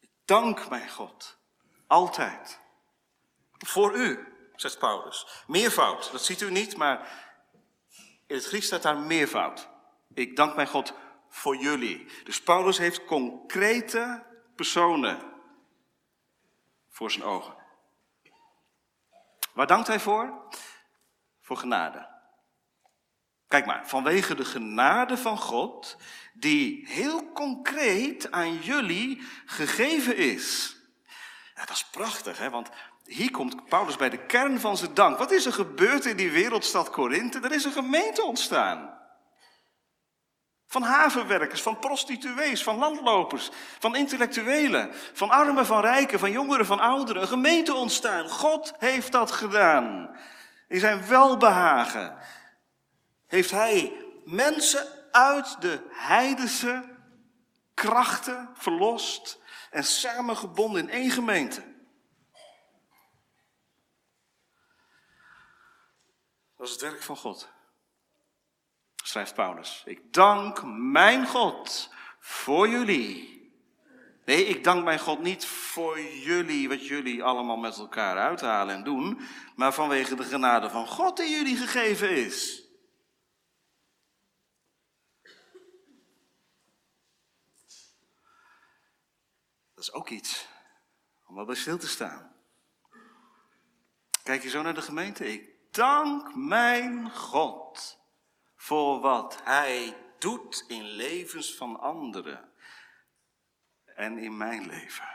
Ik 0.00 0.10
dank 0.24 0.68
mijn 0.68 0.90
God, 0.90 1.38
altijd. 1.86 2.60
Voor 3.58 3.94
u, 3.96 4.34
zegt 4.54 4.78
Paulus. 4.78 5.44
Meervoud, 5.46 6.12
dat 6.12 6.24
ziet 6.24 6.40
u 6.40 6.50
niet, 6.50 6.76
maar 6.76 7.24
in 8.26 8.36
het 8.36 8.44
Grieks 8.46 8.66
staat 8.66 8.82
daar 8.82 8.98
meervoud. 8.98 9.68
Ik 10.14 10.36
dank 10.36 10.54
mijn 10.54 10.68
God 10.68 10.94
voor 11.36 11.56
jullie. 11.56 12.06
Dus 12.24 12.42
Paulus 12.42 12.78
heeft 12.78 13.04
concrete 13.04 14.24
personen 14.54 15.18
voor 16.88 17.10
zijn 17.10 17.24
ogen. 17.24 17.54
Waar 19.52 19.66
dankt 19.66 19.86
hij 19.86 20.00
voor? 20.00 20.48
Voor 21.40 21.56
genade. 21.56 22.08
Kijk 23.48 23.66
maar, 23.66 23.88
vanwege 23.88 24.34
de 24.34 24.44
genade 24.44 25.16
van 25.16 25.38
God, 25.38 25.96
die 26.32 26.88
heel 26.88 27.32
concreet 27.32 28.30
aan 28.30 28.56
jullie 28.56 29.22
gegeven 29.44 30.16
is. 30.16 30.76
Dat 31.54 31.70
is 31.70 31.84
prachtig, 31.84 32.38
hè? 32.38 32.50
want 32.50 32.70
hier 33.04 33.30
komt 33.30 33.68
Paulus 33.68 33.96
bij 33.96 34.10
de 34.10 34.26
kern 34.26 34.60
van 34.60 34.76
zijn 34.76 34.94
dank. 34.94 35.18
Wat 35.18 35.30
is 35.30 35.46
er 35.46 35.52
gebeurd 35.52 36.04
in 36.04 36.16
die 36.16 36.30
wereldstad 36.30 36.90
Korinthe? 36.90 37.40
Er 37.40 37.52
is 37.52 37.64
een 37.64 37.72
gemeente 37.72 38.22
ontstaan. 38.22 38.95
Van 40.66 40.82
havenwerkers, 40.82 41.62
van 41.62 41.78
prostituees, 41.78 42.62
van 42.62 42.76
landlopers, 42.76 43.50
van 43.78 43.96
intellectuelen, 43.96 44.90
van 45.12 45.30
armen, 45.30 45.66
van 45.66 45.80
rijken, 45.80 46.18
van 46.18 46.30
jongeren, 46.30 46.66
van 46.66 46.80
ouderen. 46.80 47.22
Een 47.22 47.28
gemeente 47.28 47.74
ontstaan. 47.74 48.28
God 48.28 48.72
heeft 48.78 49.12
dat 49.12 49.30
gedaan. 49.30 50.16
In 50.68 50.80
zijn 50.80 51.06
welbehagen 51.06 52.16
heeft 53.26 53.50
hij 53.50 54.04
mensen 54.24 54.86
uit 55.10 55.60
de 55.60 55.86
heidense 55.90 56.96
krachten 57.74 58.50
verlost 58.54 59.38
en 59.70 59.84
samengebonden 59.84 60.82
in 60.82 60.90
één 60.90 61.10
gemeente. 61.10 61.74
Dat 66.56 66.66
is 66.66 66.72
het 66.72 66.80
werk 66.80 67.02
van 67.02 67.16
God. 67.16 67.55
Schrijft 69.06 69.34
Paulus. 69.34 69.82
Ik 69.84 70.12
dank 70.12 70.62
mijn 70.64 71.26
God 71.26 71.90
voor 72.18 72.68
jullie. 72.68 73.50
Nee, 74.24 74.44
ik 74.44 74.64
dank 74.64 74.84
mijn 74.84 74.98
God 74.98 75.22
niet 75.22 75.44
voor 75.46 76.00
jullie, 76.00 76.68
wat 76.68 76.86
jullie 76.86 77.22
allemaal 77.22 77.56
met 77.56 77.78
elkaar 77.78 78.16
uithalen 78.16 78.74
en 78.74 78.84
doen, 78.84 79.20
maar 79.56 79.74
vanwege 79.74 80.14
de 80.14 80.24
genade 80.24 80.70
van 80.70 80.86
God 80.86 81.16
die 81.16 81.30
jullie 81.30 81.56
gegeven 81.56 82.10
is. 82.10 82.64
Dat 89.74 89.84
is 89.84 89.92
ook 89.92 90.08
iets 90.08 90.48
om 91.26 91.34
wel 91.34 91.44
bij 91.44 91.54
stil 91.54 91.78
te 91.78 91.88
staan. 91.88 92.34
Kijk 94.22 94.42
je 94.42 94.48
zo 94.48 94.62
naar 94.62 94.74
de 94.74 94.82
gemeente? 94.82 95.32
Ik 95.32 95.50
dank 95.70 96.34
mijn 96.34 97.10
God 97.10 98.04
voor 98.56 99.00
wat 99.00 99.40
Hij 99.44 99.96
doet 100.18 100.64
in 100.68 100.82
levens 100.82 101.54
van 101.54 101.80
anderen 101.80 102.52
en 103.84 104.18
in 104.18 104.36
mijn 104.36 104.66
leven. 104.66 105.08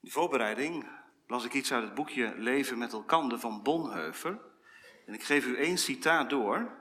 In 0.00 0.08
de 0.08 0.10
voorbereiding 0.10 0.88
las 1.26 1.44
ik 1.44 1.52
iets 1.52 1.72
uit 1.72 1.84
het 1.84 1.94
boekje 1.94 2.34
Leven 2.36 2.78
met 2.78 2.92
elkander 2.92 3.38
van 3.38 3.62
Bonheuver. 3.62 4.40
En 5.06 5.14
ik 5.14 5.22
geef 5.22 5.46
u 5.46 5.56
één 5.56 5.78
citaat 5.78 6.30
door. 6.30 6.78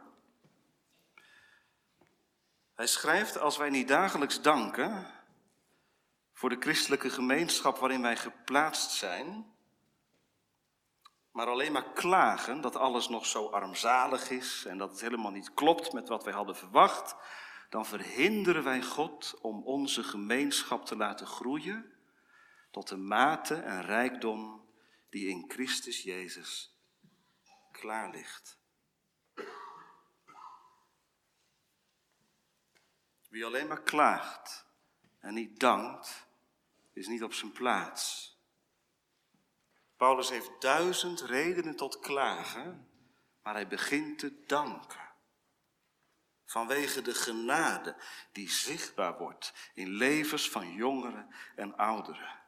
Hij 2.76 2.88
schrijft, 2.88 3.40
als 3.40 3.58
wij 3.58 3.70
niet 3.70 3.88
dagelijks 3.88 4.42
danken 4.42 5.08
voor 6.34 6.50
de 6.50 6.60
christelijke 6.60 7.10
gemeenschap 7.10 7.78
waarin 7.78 8.02
wij 8.02 8.18
geplaatst 8.18 8.92
zijn, 8.92 9.54
maar 11.32 11.48
alleen 11.48 11.72
maar 11.72 11.94
klagen 11.94 12.62
dat 12.62 12.76
alles 12.76 13.10
nog 13.10 13.26
zo 13.26 13.46
armzalig 13.46 14.30
is 14.30 14.66
en 14.66 14.78
dat 14.78 14.92
het 14.92 15.02
helemaal 15.02 15.32
niet 15.32 15.54
klopt 15.54 15.94
met 15.94 16.08
wat 16.08 16.24
wij 16.24 16.34
hadden 16.34 16.56
verwacht, 16.56 17.16
dan 17.70 17.86
verhinderen 17.86 18.64
wij 18.64 18.82
God 18.82 19.38
om 19.42 19.64
onze 19.64 20.04
gemeenschap 20.04 20.86
te 20.86 20.96
laten 20.96 21.28
groeien 21.28 21.94
tot 22.72 22.88
de 22.88 22.98
mate 22.98 23.56
en 23.56 23.82
rijkdom 23.82 24.68
die 25.10 25.28
in 25.28 25.46
Christus 25.48 26.02
Jezus 26.02 26.78
klaar 27.72 28.12
ligt. 28.12 28.60
Wie 33.30 33.46
alleen 33.46 33.68
maar 33.68 33.82
klaagt 33.82 34.66
en 35.20 35.34
niet 35.34 35.60
dankt, 35.60 36.28
is 36.94 37.08
niet 37.08 37.24
op 37.24 37.34
zijn 37.34 37.52
plaats. 37.52 38.34
Paulus 40.00 40.30
heeft 40.30 40.62
duizend 40.62 41.22
redenen 41.22 41.76
tot 41.76 42.00
klagen, 42.00 42.90
maar 43.44 43.54
hij 43.54 43.68
begint 43.68 44.20
te 44.20 44.44
danken. 44.46 45.12
Vanwege 46.46 47.02
de 47.02 47.14
genade 47.14 47.96
die 48.32 48.50
zichtbaar 48.50 49.18
wordt 49.18 49.54
in 49.74 49.90
levens 49.90 50.50
van 50.50 50.74
jongeren 50.74 51.36
en 51.56 51.78
ouderen. 51.78 52.40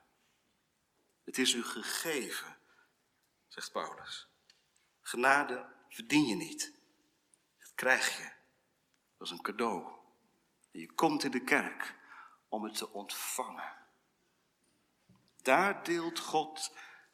Het 1.24 1.38
is 1.38 1.54
u 1.54 1.64
gegeven, 1.64 2.58
zegt 3.48 3.72
Paulus. 3.72 4.28
Genade 5.02 5.66
verdien 5.90 6.26
je 6.26 6.36
niet. 6.36 6.74
Dat 7.60 7.72
krijg 7.76 8.18
je. 8.18 8.32
Dat 9.18 9.28
is 9.28 9.32
een 9.32 9.42
cadeau. 9.42 9.92
Je 10.72 10.92
komt 10.92 11.24
in 11.24 11.32
de 11.32 11.44
kerk 11.44 11.96
om 12.50 12.64
het 12.64 12.78
te 12.78 12.92
ontvangen. 12.92 13.76
Daar 15.42 15.84
deelt 15.84 16.20
God 16.20 16.72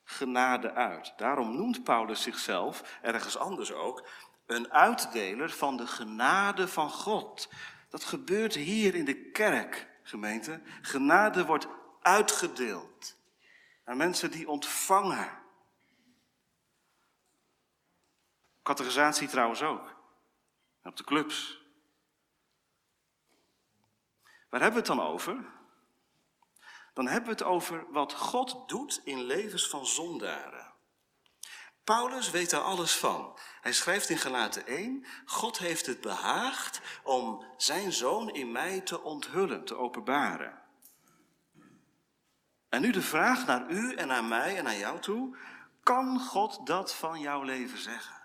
genade 0.10 0.74
uit. 0.74 1.14
Daarom 1.18 1.56
noemt 1.56 1.84
Paulus 1.84 2.22
zichzelf, 2.22 3.00
ergens 3.02 3.38
anders 3.38 3.72
ook, 3.74 4.08
een 4.46 4.72
uitdeler 4.72 5.50
van 5.50 5.78
de 5.78 5.88
genade 5.88 6.68
van 6.68 6.90
God. 6.90 7.50
Dat 7.90 8.04
gebeurt 8.04 8.54
hier 8.54 8.96
in 8.96 9.06
de 9.06 9.32
kerk, 9.32 9.88
gemeente. 10.04 10.62
Genade 10.82 11.46
wordt 11.46 11.68
uitgedeeld 12.02 13.18
aan 13.84 13.98
mensen 13.98 14.32
die 14.32 14.50
ontvangen. 14.50 15.30
Categorisatie 18.64 19.28
trouwens 19.28 19.62
ook. 19.62 19.96
op 20.84 20.98
de 20.98 21.04
clubs. 21.04 21.62
Waar 24.50 24.62
hebben 24.62 24.84
we 24.84 24.88
het 24.88 24.98
dan 24.98 25.08
over? 25.08 25.57
Dan 26.98 27.08
hebben 27.08 27.30
we 27.30 27.44
het 27.44 27.44
over 27.44 27.86
wat 27.92 28.14
God 28.14 28.70
doet 28.70 29.02
in 29.04 29.24
levens 29.24 29.70
van 29.70 29.86
zondaren. 29.86 30.74
Paulus 31.84 32.30
weet 32.30 32.50
daar 32.50 32.62
alles 32.62 32.96
van. 32.96 33.38
Hij 33.62 33.74
schrijft 33.74 34.10
in 34.10 34.18
Galaten 34.18 34.68
1, 34.68 35.06
God 35.26 35.58
heeft 35.58 35.86
het 35.86 36.02
behaagd 36.02 36.82
om 37.04 37.46
zijn 37.58 37.94
zoon 37.94 38.30
in 38.30 38.52
mij 38.52 38.82
te 38.82 39.02
onthullen, 39.02 39.66
te 39.66 39.76
openbaren. 39.76 40.62
En 42.70 42.82
nu 42.82 42.92
de 42.92 43.02
vraag 43.02 43.46
naar 43.46 43.70
u 43.70 43.96
en 43.96 44.08
naar 44.08 44.24
mij 44.24 44.58
en 44.58 44.64
naar 44.64 44.78
jou 44.78 45.00
toe, 45.00 45.38
kan 45.84 46.20
God 46.20 46.66
dat 46.66 46.96
van 46.96 47.20
jouw 47.20 47.42
leven 47.42 47.78
zeggen? 47.78 48.22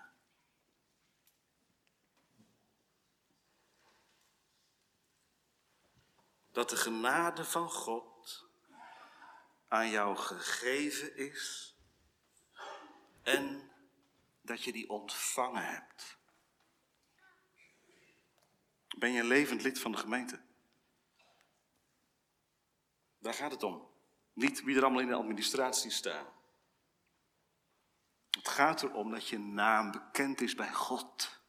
Dat 6.51 6.69
de 6.69 6.77
genade 6.77 7.45
van 7.45 7.69
God 7.69 8.12
aan 9.73 9.89
jou 9.89 10.15
gegeven 10.15 11.15
is 11.15 11.75
en 13.23 13.71
dat 14.41 14.63
je 14.63 14.71
die 14.71 14.89
ontvangen 14.89 15.65
hebt. 15.65 16.17
Ben 18.97 19.11
je 19.11 19.19
een 19.19 19.27
levend 19.27 19.61
lid 19.61 19.79
van 19.79 19.91
de 19.91 19.97
gemeente? 19.97 20.41
Daar 23.19 23.33
gaat 23.33 23.51
het 23.51 23.63
om. 23.63 23.87
Niet 24.33 24.63
wie 24.63 24.75
er 24.75 24.83
allemaal 24.83 25.01
in 25.01 25.07
de 25.07 25.13
administratie 25.13 25.91
staan. 25.91 26.25
Het 28.29 28.47
gaat 28.47 28.83
erom 28.83 29.11
dat 29.11 29.27
je 29.27 29.39
naam 29.39 29.91
bekend 29.91 30.41
is 30.41 30.55
bij 30.55 30.73
God. 30.73 31.41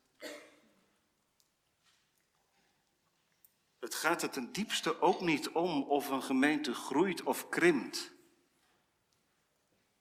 Het 3.78 3.94
gaat 3.94 4.22
er 4.22 4.30
ten 4.30 4.52
diepste 4.52 5.00
ook 5.00 5.20
niet 5.20 5.48
om 5.48 5.82
of 5.82 6.08
een 6.08 6.22
gemeente 6.22 6.74
groeit 6.74 7.22
of 7.22 7.48
krimpt. 7.48 8.13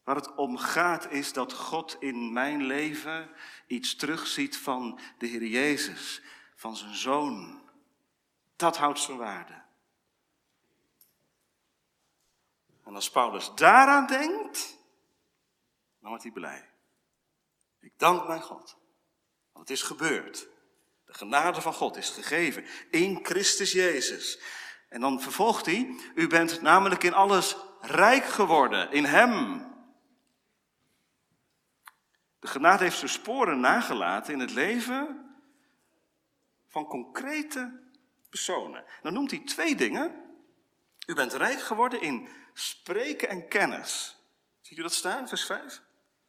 Waar 0.04 0.16
het 0.16 0.36
om 0.36 0.58
gaat 0.58 1.12
is 1.12 1.34
dat 1.34 1.54
God 1.54 1.96
in 2.00 2.34
mijn 2.34 2.64
leven 2.64 3.30
iets 3.68 3.96
terugziet 3.96 4.58
van 4.58 5.00
de 5.18 5.28
Heer 5.28 5.46
Jezus, 5.46 6.22
van 6.56 6.76
zijn 6.76 6.96
zoon. 6.96 7.62
Dat 8.56 8.78
houdt 8.78 9.00
zijn 9.00 9.18
waarde. 9.18 9.62
En 12.84 12.96
als 12.96 13.12
Paulus 13.12 13.52
daaraan 13.56 14.08
denkt, 14.08 14.78
dan 16.00 16.10
wordt 16.10 16.24
hij 16.24 16.32
blij. 16.32 16.70
Ik 17.80 17.94
dank 17.98 18.28
mijn 18.28 18.42
God. 18.42 18.78
Want 19.52 19.68
het 19.68 19.78
is 19.78 19.84
gebeurd. 19.84 20.48
De 21.06 21.14
genade 21.14 21.62
van 21.62 21.74
God 21.74 21.98
is 21.98 22.10
gegeven 22.10 22.66
in 22.90 23.20
Christus 23.24 23.72
Jezus. 23.72 24.40
En 24.90 25.02
dan 25.02 25.22
vervolgt 25.22 25.66
hij, 25.66 25.96
u 26.16 26.28
bent 26.28 26.62
namelijk 26.62 27.04
in 27.04 27.14
alles 27.14 27.56
rijk 27.82 28.26
geworden, 28.26 28.92
in 28.92 29.06
Hem 29.06 29.72
de 32.44 32.50
genade 32.50 32.84
heeft 32.84 32.98
zijn 32.98 33.12
sporen 33.12 33.60
nagelaten 33.60 34.34
in 34.34 34.40
het 34.40 34.52
leven 34.52 35.30
van 36.68 36.86
concrete 36.86 37.80
personen. 38.30 38.84
Dan 39.02 39.14
noemt 39.14 39.32
hij 39.32 39.40
twee 39.40 39.76
dingen. 39.76 40.22
U 41.06 41.14
bent 41.14 41.34
rijk 41.34 41.62
geworden 41.62 42.02
in 42.02 42.28
spreken 42.54 43.30
en 43.30 43.48
kennis. 43.48 44.18
Ziet 44.62 44.78
u 44.78 44.82
dat 44.82 44.94
staan, 44.94 45.28
vers 45.28 45.46
5? 45.46 45.82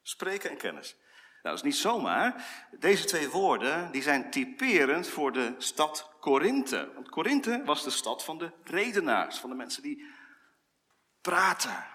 Spreken 0.03 0.51
en 0.51 0.57
kennis. 0.57 0.97
Nou, 1.43 1.43
dat 1.43 1.55
is 1.55 1.63
niet 1.63 1.77
zomaar. 1.77 2.47
Deze 2.71 3.05
twee 3.05 3.29
woorden 3.29 3.93
die 3.93 4.03
zijn 4.03 4.31
typerend 4.31 5.09
voor 5.09 5.33
de 5.33 5.55
stad 5.59 6.11
Korinthe. 6.21 6.93
Want 6.95 7.09
Korinthe 7.09 7.63
was 7.65 7.85
de 7.85 7.91
stad 7.91 8.25
van 8.25 8.39
de 8.39 8.53
redenaars, 8.65 9.39
van 9.39 9.51
de 9.51 9.57
mensen 9.57 9.83
die 9.83 10.07
praten. 11.21 11.87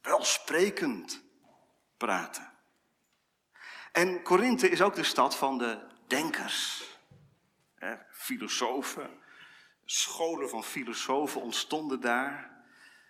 Welsprekend 0.00 1.22
praten. 1.96 2.54
En 3.96 4.22
Korinthe 4.22 4.68
is 4.68 4.82
ook 4.82 4.94
de 4.94 5.02
stad 5.02 5.36
van 5.36 5.58
de 5.58 5.80
denkers. 6.06 6.84
filosofen. 8.10 9.22
Scholen 9.84 10.48
van 10.48 10.64
filosofen 10.64 11.40
ontstonden 11.40 12.00
daar. 12.00 12.64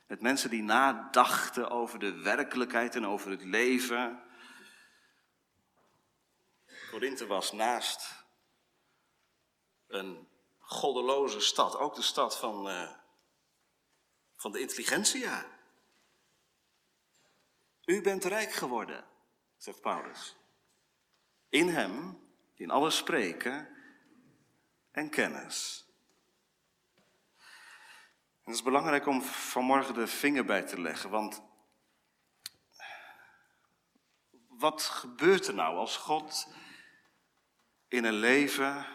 Met 0.07 0.20
mensen 0.20 0.51
die 0.51 0.62
nadachten 0.62 1.70
over 1.70 1.99
de 1.99 2.12
werkelijkheid 2.12 2.94
en 2.94 3.07
over 3.07 3.31
het 3.31 3.42
leven. 3.44 4.22
Korinthe 6.90 7.27
was 7.27 7.53
naast 7.53 8.25
een 9.87 10.29
goddeloze 10.59 11.40
stad, 11.40 11.77
ook 11.77 11.94
de 11.94 12.03
stad 12.03 12.38
van, 12.38 12.68
uh, 12.68 12.90
van 14.37 14.53
de 14.53 14.61
intelligentia. 14.61 15.46
U 17.85 18.03
bent 18.03 18.25
rijk 18.25 18.53
geworden, 18.53 19.05
zegt 19.57 19.81
Paulus. 19.81 20.37
In 21.57 21.69
hem, 21.69 22.19
in 22.55 22.71
alles 22.71 22.97
spreken 22.97 23.69
en 24.90 25.11
kennis. 25.11 25.87
En 27.37 28.45
het 28.45 28.55
is 28.55 28.62
belangrijk 28.62 29.07
om 29.07 29.23
vanmorgen 29.23 29.95
de 29.95 30.07
vinger 30.07 30.45
bij 30.45 30.62
te 30.62 30.81
leggen, 30.81 31.11
want 31.11 31.42
wat 34.49 34.83
gebeurt 34.83 35.47
er 35.47 35.55
nou 35.55 35.77
als 35.77 35.97
God 35.97 36.49
in 37.88 38.05
een 38.05 38.14
leven 38.14 38.87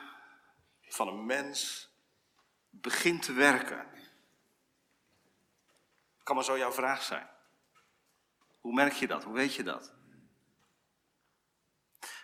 van 0.81 1.07
een 1.07 1.25
mens 1.25 1.89
begint 2.69 3.21
te 3.21 3.33
werken? 3.33 3.87
Kan 6.23 6.35
maar 6.35 6.45
zo 6.45 6.57
jouw 6.57 6.71
vraag 6.71 7.03
zijn. 7.03 7.29
Hoe 8.59 8.73
merk 8.73 8.93
je 8.93 9.07
dat? 9.07 9.23
Hoe 9.23 9.33
weet 9.33 9.55
je 9.55 9.63
dat? 9.63 10.00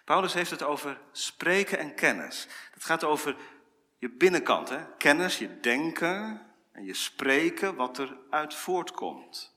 Paulus 0.07 0.33
heeft 0.33 0.51
het 0.51 0.63
over 0.63 0.99
spreken 1.11 1.77
en 1.77 1.95
kennis. 1.95 2.47
Het 2.71 2.83
gaat 2.83 3.03
over 3.03 3.35
je 3.97 4.09
binnenkant, 4.09 4.69
hè? 4.69 4.95
kennis, 4.97 5.37
je 5.37 5.59
denken 5.59 6.41
en 6.71 6.85
je 6.85 6.93
spreken, 6.93 7.75
wat 7.75 7.97
er 7.97 8.17
uit 8.29 8.53
voortkomt. 8.53 9.55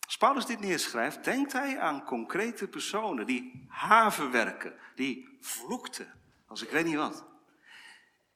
Als 0.00 0.16
Paulus 0.18 0.46
dit 0.46 0.60
neerschrijft, 0.60 1.24
denkt 1.24 1.52
hij 1.52 1.80
aan 1.80 2.04
concrete 2.04 2.68
personen 2.68 3.26
die 3.26 3.66
haven 3.68 4.30
werken, 4.30 4.78
die 4.94 5.38
vloekten, 5.40 6.12
als 6.46 6.62
ik 6.62 6.70
weet 6.70 6.84
niet 6.84 6.96
wat. 6.96 7.33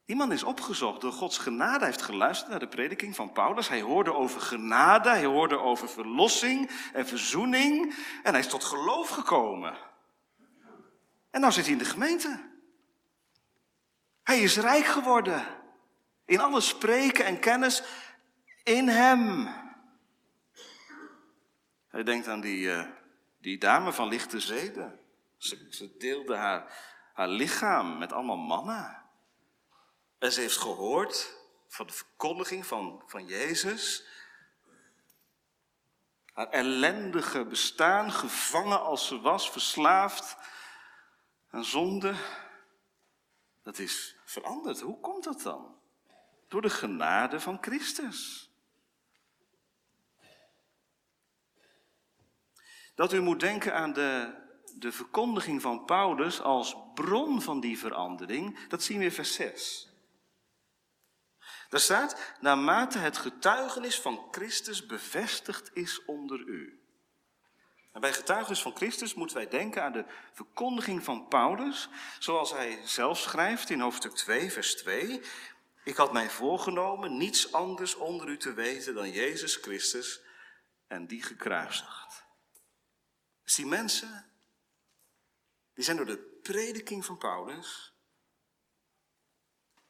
Die 0.09 0.16
man 0.16 0.33
is 0.33 0.42
opgezocht 0.42 1.01
door 1.01 1.12
Gods 1.12 1.38
genade. 1.38 1.79
Hij 1.79 1.87
heeft 1.87 2.03
geluisterd 2.03 2.51
naar 2.51 2.59
de 2.59 2.68
prediking 2.68 3.14
van 3.14 3.33
Paulus. 3.33 3.68
Hij 3.68 3.81
hoorde 3.81 4.14
over 4.14 4.40
genade, 4.40 5.09
hij 5.09 5.25
hoorde 5.25 5.59
over 5.59 5.88
verlossing 5.88 6.71
en 6.92 7.07
verzoening. 7.07 7.94
En 8.23 8.31
hij 8.33 8.40
is 8.40 8.49
tot 8.49 8.64
geloof 8.64 9.09
gekomen. 9.09 9.77
En 11.31 11.40
nou 11.40 11.53
zit 11.53 11.64
hij 11.64 11.73
in 11.73 11.79
de 11.79 11.85
gemeente. 11.85 12.51
Hij 14.23 14.40
is 14.40 14.57
rijk 14.57 14.85
geworden. 14.85 15.47
In 16.25 16.40
alle 16.40 16.61
spreken 16.61 17.25
en 17.25 17.40
kennis 17.40 17.83
in 18.64 18.88
hem. 18.88 19.49
Hij 21.88 22.03
denkt 22.03 22.29
aan 22.29 22.40
die, 22.40 22.66
uh, 22.66 22.87
die 23.40 23.59
dame 23.59 23.92
van 23.92 24.09
lichte 24.09 24.40
zeden. 24.40 25.01
Ze, 25.37 25.66
ze 25.71 25.97
deelde 25.97 26.37
haar, 26.37 26.73
haar 27.12 27.29
lichaam 27.29 27.99
met 27.99 28.12
allemaal 28.12 28.37
mannen. 28.37 29.08
En 30.18 30.33
ze 30.33 30.40
heeft 30.40 30.57
gehoord 30.57 31.37
van 31.68 31.87
de 31.87 31.92
verkondiging 31.92 32.66
van, 32.66 33.02
van 33.07 33.26
Jezus. 33.26 34.07
Haar 36.33 36.48
ellendige 36.48 37.44
bestaan, 37.44 38.12
gevangen 38.12 38.81
als 38.81 39.07
ze 39.07 39.20
was, 39.20 39.50
verslaafd 39.50 40.37
aan 41.50 41.64
zonde. 41.64 42.14
Dat 43.62 43.78
is 43.78 44.16
veranderd. 44.24 44.81
Hoe 44.81 45.00
komt 45.00 45.24
dat 45.24 45.42
dan? 45.42 45.76
Door 46.48 46.62
de 46.62 46.70
genade 46.70 47.40
van 47.40 47.59
Christus. 47.61 48.50
Dat 52.94 53.12
u 53.12 53.20
moet 53.20 53.40
denken 53.40 53.74
aan 53.74 53.92
de, 53.92 54.35
de 54.74 54.92
verkondiging 54.92 55.62
van 55.62 55.85
Paulus 55.85 56.40
als 56.40 56.76
bron 56.94 57.42
van 57.42 57.61
die 57.61 57.78
verandering, 57.78 58.68
dat 58.68 58.83
zien 58.83 58.98
we 58.98 59.04
in 59.04 59.12
vers 59.12 59.35
6. 59.35 59.88
Daar 61.68 61.81
staat, 61.81 62.35
naarmate 62.40 62.98
het 62.98 63.18
getuigenis 63.18 64.00
van 64.00 64.28
Christus 64.31 64.87
bevestigd 64.87 65.70
is 65.72 66.04
onder 66.04 66.40
u. 66.40 66.83
En 67.92 68.00
bij 68.00 68.12
getuigenis 68.12 68.62
van 68.62 68.76
Christus 68.76 69.14
moeten 69.14 69.37
wij 69.37 69.48
denken 69.48 69.83
aan 69.83 69.92
de 69.92 70.04
verkondiging 70.33 71.04
van 71.04 71.28
Paulus, 71.28 71.88
zoals 72.18 72.50
hij 72.50 72.81
zelf 72.85 73.18
schrijft 73.18 73.70
in 73.70 73.81
hoofdstuk 73.81 74.12
2, 74.14 74.52
vers 74.52 74.76
2. 74.76 75.20
Ik 75.85 75.96
had 75.96 76.12
mij 76.12 76.31
voorgenomen 76.31 77.16
niets 77.16 77.52
anders 77.52 77.94
onder 77.94 78.28
u 78.28 78.37
te 78.37 78.52
weten 78.52 78.94
dan 78.94 79.11
Jezus 79.11 79.57
Christus 79.57 80.20
en 80.87 81.07
die 81.07 81.22
gekruisigd. 81.22 82.24
Dus 83.44 83.54
die 83.54 83.66
mensen, 83.66 84.31
die 85.74 85.85
zijn 85.85 85.96
door 85.96 86.07
de 86.07 86.38
prediking 86.42 87.04
van 87.04 87.18
Paulus 87.18 87.92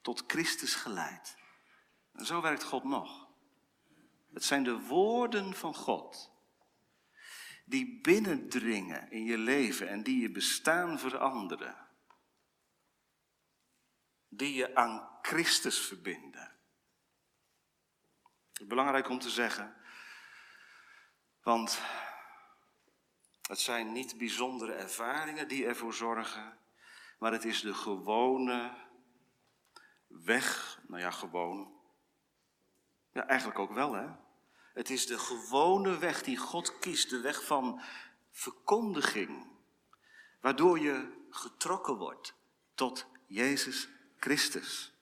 tot 0.01 0.25
Christus 0.27 0.75
geleid. 0.75 1.38
En 2.19 2.27
zo 2.27 2.41
werkt 2.41 2.63
God 2.63 2.85
nog. 2.85 3.29
Het 4.33 4.45
zijn 4.45 4.65
de 4.65 4.81
woorden 4.81 5.55
van 5.55 5.75
God 5.75 6.37
die 7.65 8.01
binnendringen 8.01 9.11
in 9.11 9.25
je 9.25 9.39
leven 9.39 9.89
en 9.89 10.03
die 10.03 10.21
je 10.21 10.31
bestaan 10.31 10.99
veranderen. 10.99 11.89
Die 14.29 14.55
je 14.55 14.75
aan 14.75 15.09
Christus 15.23 15.79
verbinden. 15.79 16.57
Belangrijk 18.63 19.09
om 19.09 19.19
te 19.19 19.31
zeggen, 19.31 19.77
want 21.43 21.81
het 23.43 23.59
zijn 23.59 23.93
niet 23.93 24.19
bijzondere 24.19 24.73
ervaringen 24.73 25.49
die 25.49 25.67
ervoor 25.67 25.95
zorgen, 25.95 26.59
maar 27.19 27.33
het 27.33 27.45
is 27.45 27.61
de 27.61 27.75
gewone 27.75 28.75
weg, 30.07 30.81
nou 30.87 31.01
ja, 31.01 31.11
gewoon, 31.11 31.78
ja, 33.13 33.27
eigenlijk 33.27 33.59
ook 33.59 33.73
wel, 33.73 33.93
hè? 33.93 34.07
Het 34.75 34.91
is 34.91 35.07
de 35.07 35.19
gewone 35.19 35.99
weg 35.99 36.23
die 36.23 36.37
God 36.37 36.79
kiest, 36.79 37.11
de 37.11 37.21
weg 37.21 37.45
van 37.45 37.81
verkondiging, 38.31 39.47
waardoor 40.41 40.79
je 40.79 41.27
getrokken 41.31 41.97
wordt 41.97 42.35
tot 42.75 43.07
Jezus 43.27 43.89
Christus. 44.19 44.93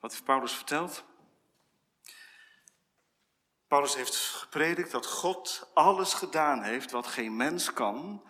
Wat 0.00 0.10
heeft 0.10 0.24
Paulus 0.24 0.52
verteld? 0.52 1.04
Paulus 3.68 3.94
heeft 3.94 4.16
gepredikt 4.16 4.90
dat 4.90 5.06
God 5.06 5.70
alles 5.74 6.14
gedaan 6.14 6.62
heeft 6.62 6.90
wat 6.90 7.06
geen 7.06 7.36
mens 7.36 7.72
kan 7.72 8.22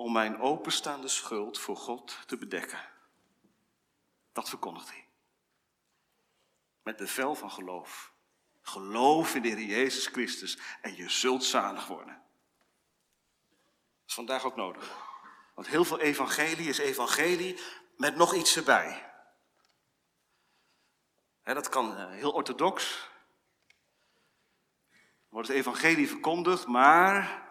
om 0.00 0.12
mijn 0.12 0.40
openstaande 0.40 1.08
schuld 1.08 1.58
voor 1.58 1.76
God 1.76 2.18
te 2.26 2.36
bedekken. 2.36 2.88
Dat 4.32 4.48
verkondigt 4.48 4.88
hij. 4.88 5.08
Met 6.82 6.96
bevel 6.96 7.34
van 7.34 7.50
geloof. 7.50 8.12
Geloof 8.62 9.34
in 9.34 9.42
de 9.42 9.48
Heer 9.48 9.60
Jezus 9.60 10.06
Christus 10.06 10.58
en 10.80 10.96
je 10.96 11.08
zult 11.08 11.44
zalig 11.44 11.86
worden. 11.86 12.14
Dat 12.14 14.08
is 14.08 14.14
vandaag 14.14 14.44
ook 14.44 14.56
nodig. 14.56 14.98
Want 15.54 15.66
heel 15.66 15.84
veel 15.84 16.00
evangelie 16.00 16.68
is 16.68 16.78
evangelie 16.78 17.60
met 17.96 18.16
nog 18.16 18.34
iets 18.34 18.56
erbij. 18.56 19.12
dat 21.42 21.68
kan 21.68 21.96
eh, 21.96 22.10
heel 22.10 22.32
orthodox. 22.32 23.08
Wordt 25.28 25.48
het 25.48 25.56
evangelie 25.56 26.08
verkondigd, 26.08 26.66
maar 26.66 27.49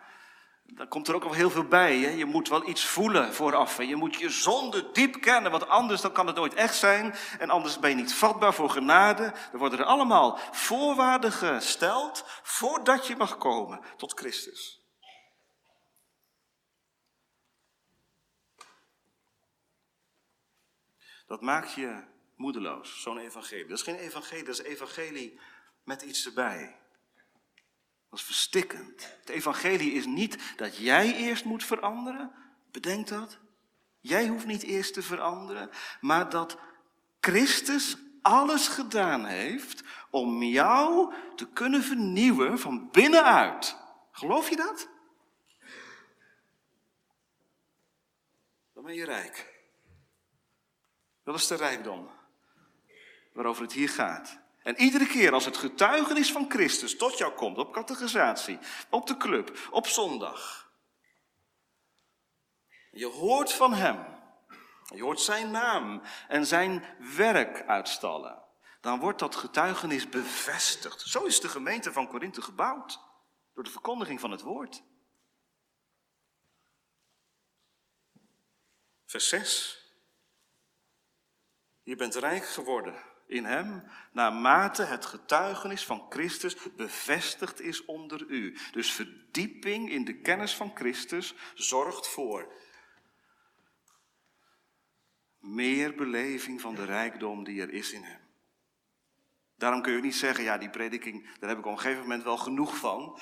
dan 0.71 0.87
komt 0.87 1.07
er 1.07 1.15
ook 1.15 1.23
al 1.23 1.33
heel 1.33 1.49
veel 1.49 1.63
bij. 1.63 1.97
Hè? 1.97 2.09
Je 2.09 2.25
moet 2.25 2.49
wel 2.49 2.67
iets 2.67 2.85
voelen 2.85 3.33
vooraf. 3.33 3.81
Je 3.83 3.95
moet 3.95 4.15
je 4.15 4.29
zonde 4.29 4.91
diep 4.91 5.21
kennen, 5.21 5.51
want 5.51 5.67
anders 5.67 6.01
dan 6.01 6.11
kan 6.11 6.27
het 6.27 6.35
nooit 6.35 6.53
echt 6.53 6.75
zijn. 6.75 7.15
En 7.39 7.49
anders 7.49 7.79
ben 7.79 7.89
je 7.89 7.95
niet 7.95 8.13
vatbaar 8.13 8.53
voor 8.53 8.69
genade. 8.69 9.23
Er 9.51 9.57
worden 9.57 9.79
er 9.79 9.85
allemaal 9.85 10.39
voorwaarden 10.51 11.31
gesteld 11.31 12.23
voordat 12.43 13.07
je 13.07 13.15
mag 13.15 13.37
komen 13.37 13.79
tot 13.97 14.19
Christus. 14.19 14.83
Dat 21.27 21.41
maakt 21.41 21.73
je 21.73 22.03
moedeloos, 22.35 23.01
zo'n 23.01 23.17
evangelie. 23.17 23.67
Dat 23.67 23.77
is 23.77 23.83
geen 23.83 23.95
evangelie, 23.95 24.43
dat 24.43 24.59
is 24.59 24.65
evangelie 24.65 25.39
met 25.83 26.01
iets 26.01 26.25
erbij. 26.25 26.75
Dat 28.09 28.19
is 28.19 28.25
verstikkend. 28.25 29.15
Het 29.19 29.29
evangelie 29.29 29.91
is 29.91 30.05
niet 30.05 30.37
dat 30.55 30.77
jij 30.77 31.15
eerst 31.15 31.45
moet 31.45 31.63
veranderen. 31.63 32.31
Bedenk 32.71 33.07
dat. 33.07 33.37
Jij 33.99 34.27
hoeft 34.27 34.45
niet 34.45 34.63
eerst 34.63 34.93
te 34.93 35.01
veranderen, 35.01 35.69
maar 36.01 36.29
dat 36.29 36.57
Christus 37.19 37.97
alles 38.21 38.67
gedaan 38.67 39.25
heeft 39.25 39.83
om 40.09 40.43
jou 40.43 41.13
te 41.35 41.47
kunnen 41.49 41.83
vernieuwen 41.83 42.59
van 42.59 42.89
binnenuit. 42.91 43.77
Geloof 44.11 44.49
je 44.49 44.55
dat? 44.55 44.89
Dan 48.73 48.83
ben 48.83 48.93
je 48.93 49.05
rijk. 49.05 49.57
Dat 51.23 51.35
is 51.35 51.47
de 51.47 51.55
rijkdom 51.55 52.09
waarover 53.33 53.63
het 53.63 53.73
hier 53.73 53.89
gaat. 53.89 54.39
En 54.69 54.81
iedere 54.81 55.07
keer 55.07 55.33
als 55.33 55.45
het 55.45 55.57
getuigenis 55.57 56.31
van 56.31 56.49
Christus 56.49 56.97
tot 56.97 57.17
jou 57.17 57.33
komt, 57.33 57.57
op 57.57 57.73
categorisatie, 57.73 58.59
op 58.89 59.07
de 59.07 59.17
club, 59.17 59.67
op 59.71 59.87
zondag. 59.87 60.71
Je 62.91 63.05
hoort 63.05 63.53
van 63.53 63.73
Hem. 63.73 64.05
Je 64.95 65.01
hoort 65.01 65.19
Zijn 65.19 65.51
naam 65.51 66.01
en 66.27 66.45
Zijn 66.45 66.85
werk 67.15 67.67
uitstallen. 67.67 68.43
Dan 68.81 68.99
wordt 68.99 69.19
dat 69.19 69.35
getuigenis 69.35 70.09
bevestigd. 70.09 71.01
Zo 71.01 71.23
is 71.23 71.39
de 71.39 71.49
gemeente 71.49 71.91
van 71.91 72.07
Korinthe 72.07 72.41
gebouwd. 72.41 72.99
Door 73.53 73.63
de 73.63 73.71
verkondiging 73.71 74.19
van 74.19 74.31
het 74.31 74.41
woord. 74.41 74.83
Vers 79.05 79.29
6. 79.29 79.83
Je 81.83 81.95
bent 81.95 82.15
rijk 82.15 82.45
geworden 82.45 83.08
in 83.29 83.45
hem, 83.45 83.83
naarmate 84.11 84.83
het 84.83 85.05
getuigenis 85.05 85.85
van 85.85 86.05
Christus 86.09 86.57
bevestigd 86.75 87.61
is 87.61 87.85
onder 87.85 88.25
u. 88.27 88.57
Dus 88.71 88.91
verdieping 88.91 89.91
in 89.91 90.05
de 90.05 90.15
kennis 90.15 90.55
van 90.55 90.71
Christus 90.75 91.35
zorgt 91.53 92.07
voor 92.07 92.53
meer 95.39 95.95
beleving 95.95 96.61
van 96.61 96.75
de 96.75 96.85
rijkdom 96.85 97.43
die 97.43 97.61
er 97.61 97.73
is 97.73 97.91
in 97.91 98.03
hem. 98.03 98.19
Daarom 99.55 99.81
kun 99.81 99.93
je 99.93 100.01
niet 100.01 100.15
zeggen, 100.15 100.43
ja, 100.43 100.57
die 100.57 100.69
prediking, 100.69 101.37
daar 101.39 101.49
heb 101.49 101.59
ik 101.59 101.65
op 101.65 101.71
een 101.71 101.79
gegeven 101.79 102.01
moment 102.01 102.23
wel 102.23 102.37
genoeg 102.37 102.77
van. 102.77 103.19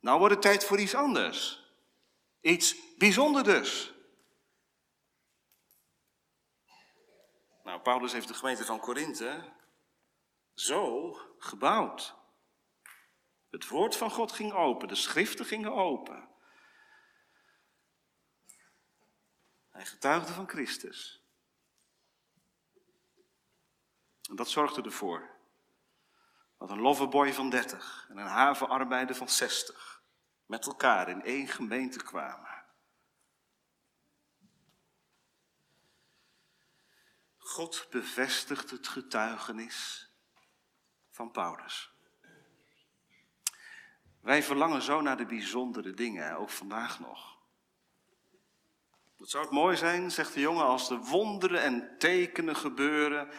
Nou 0.00 0.18
wordt 0.18 0.34
het 0.34 0.42
tijd 0.42 0.64
voor 0.64 0.78
iets 0.78 0.94
anders. 0.94 1.66
Iets 2.40 2.76
bijzonders. 2.96 3.97
Nou, 7.68 7.80
Paulus 7.80 8.12
heeft 8.12 8.28
de 8.28 8.34
gemeente 8.34 8.64
van 8.64 8.80
Korinthe 8.80 9.52
zo 10.54 11.12
gebouwd. 11.38 12.14
Het 13.50 13.68
woord 13.68 13.96
van 13.96 14.10
God 14.10 14.32
ging 14.32 14.52
open, 14.52 14.88
de 14.88 14.94
schriften 14.94 15.44
gingen 15.44 15.72
open. 15.72 16.28
Hij 19.70 19.86
getuigde 19.86 20.32
van 20.32 20.48
Christus. 20.48 21.22
En 24.28 24.36
dat 24.36 24.48
zorgde 24.48 24.82
ervoor 24.82 25.30
dat 26.58 26.70
een 26.70 26.80
loverboy 26.80 27.32
van 27.32 27.50
30 27.50 28.06
en 28.08 28.16
een 28.16 28.26
havenarbeider 28.26 29.16
van 29.16 29.28
60 29.28 30.02
met 30.46 30.66
elkaar 30.66 31.08
in 31.08 31.22
één 31.22 31.48
gemeente 31.48 32.02
kwamen. 32.02 32.57
God 37.48 37.86
bevestigt 37.90 38.70
het 38.70 38.88
getuigenis 38.88 40.08
van 41.10 41.30
Paulus. 41.30 41.92
Wij 44.20 44.42
verlangen 44.42 44.82
zo 44.82 45.00
naar 45.00 45.16
de 45.16 45.26
bijzondere 45.26 45.94
dingen, 45.94 46.36
ook 46.36 46.50
vandaag 46.50 47.00
nog. 47.00 47.38
Het 49.18 49.30
zou 49.30 49.44
het 49.44 49.52
mooi 49.52 49.76
zijn, 49.76 50.10
zegt 50.10 50.34
de 50.34 50.40
jongen, 50.40 50.64
als 50.64 50.88
de 50.88 50.96
wonderen 50.98 51.62
en 51.62 51.98
tekenen 51.98 52.56
gebeuren. 52.56 53.30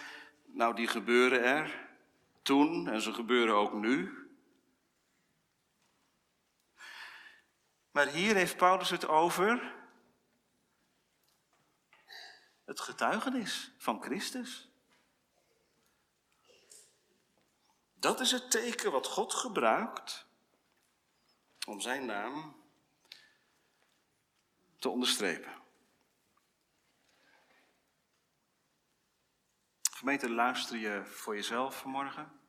Nou, 0.46 0.76
die 0.76 0.88
gebeuren 0.88 1.44
er 1.44 1.90
toen 2.42 2.88
en 2.88 3.02
ze 3.02 3.14
gebeuren 3.14 3.56
ook 3.56 3.74
nu. 3.74 4.18
Maar 7.92 8.08
hier 8.08 8.36
heeft 8.36 8.58
Paulus 8.58 8.90
het 8.90 9.08
over 9.08 9.79
het 12.70 12.80
getuigenis 12.80 13.72
van 13.78 14.02
Christus. 14.02 14.70
Dat 17.94 18.20
is 18.20 18.32
het 18.32 18.52
teken 18.52 18.92
wat 18.92 19.08
God 19.08 19.34
gebruikt 19.34 20.26
om 21.68 21.82
zijn 21.82 22.06
naam 22.06 22.56
te 24.80 24.90
onderstrepen. 24.90 25.62
Gemeente, 29.92 30.30
luister 30.30 30.78
je 30.78 31.06
voor 31.06 31.36
jezelf 31.36 31.80
vanmorgen? 31.80 32.40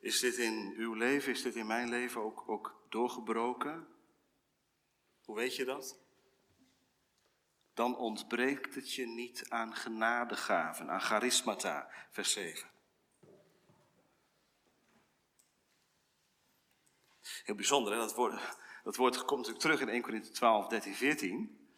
Is 0.00 0.20
dit 0.20 0.36
in 0.36 0.74
uw 0.76 0.94
leven, 0.94 1.32
is 1.32 1.42
dit 1.42 1.54
in 1.54 1.66
mijn 1.66 1.88
leven 1.88 2.20
ook, 2.20 2.48
ook 2.48 2.86
doorgebroken? 2.88 3.97
Hoe 5.28 5.36
weet 5.36 5.56
je 5.56 5.64
dat? 5.64 5.98
Dan 7.74 7.96
ontbreekt 7.96 8.74
het 8.74 8.92
je 8.92 9.06
niet 9.06 9.44
aan 9.48 9.74
genadegaven, 9.74 10.90
aan 10.90 11.00
charismata, 11.00 11.88
vers 12.10 12.32
7. 12.32 12.68
Heel 17.44 17.54
bijzonder, 17.54 17.92
hè? 17.92 17.98
Dat, 17.98 18.14
woord, 18.14 19.14
dat 19.14 19.24
komt 19.24 19.46
natuurlijk 19.46 19.60
terug 19.60 19.80
in 19.80 19.88
1 19.88 20.02
Corinthië 20.02 20.30
12, 20.30 20.66
13, 20.66 20.94
14. 20.94 21.68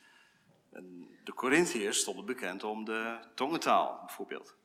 En 0.71 1.19
de 1.25 1.35
Corinthiërs 1.35 1.99
stonden 1.99 2.27
bekend 2.27 2.65
om 2.65 2.85
de 2.85 3.29
tongentaal, 3.35 3.99
bijvoorbeeld. 4.07 4.57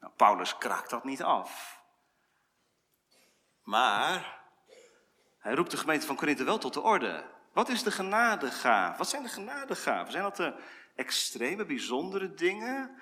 Nou, 0.00 0.12
Paulus 0.16 0.58
kraakt 0.58 0.90
dat 0.90 1.04
niet 1.04 1.22
af. 1.22 1.82
Maar 3.62 4.42
hij 5.38 5.54
roept 5.54 5.70
de 5.70 5.76
gemeente 5.76 6.06
van 6.06 6.16
Korinthe 6.16 6.44
wel 6.44 6.58
tot 6.58 6.74
de 6.74 6.80
orde. 6.80 7.36
Wat 7.58 7.68
is 7.68 7.82
de 7.82 7.90
genadegaaf? 7.90 8.96
Wat 8.96 9.08
zijn 9.08 9.22
de 9.22 9.28
genadegaven? 9.28 10.12
Zijn 10.12 10.22
dat 10.22 10.36
de 10.36 10.54
extreme, 10.94 11.64
bijzondere 11.64 12.34
dingen, 12.34 12.98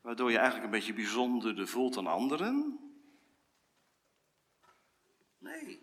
waardoor 0.00 0.30
je 0.30 0.36
eigenlijk 0.36 0.64
een 0.64 0.78
beetje 0.78 0.92
bijzonderder 0.92 1.68
voelt 1.68 1.94
dan 1.94 2.06
anderen? 2.06 2.78
Nee. 5.38 5.82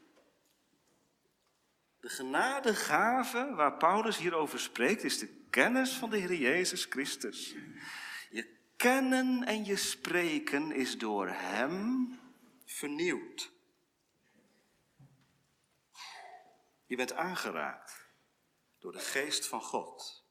De 1.99 2.09
genadegave 2.09 3.53
waar 3.55 3.77
Paulus 3.77 4.17
hierover 4.17 4.59
spreekt, 4.59 5.03
is 5.03 5.19
de 5.19 5.45
kennis 5.49 5.93
van 5.93 6.09
de 6.09 6.17
Heer 6.17 6.33
Jezus 6.33 6.85
Christus. 6.85 7.55
Je 8.29 8.57
kennen 8.75 9.43
en 9.43 9.65
je 9.65 9.75
spreken 9.75 10.71
is 10.71 10.97
door 10.97 11.27
Hem 11.27 12.19
vernieuwd. 12.65 13.51
Je 16.85 16.95
bent 16.95 17.13
aangeraakt 17.13 18.02
door 18.83 18.91
de 18.91 18.99
geest 18.99 19.47
van 19.47 19.61
God. 19.61 20.23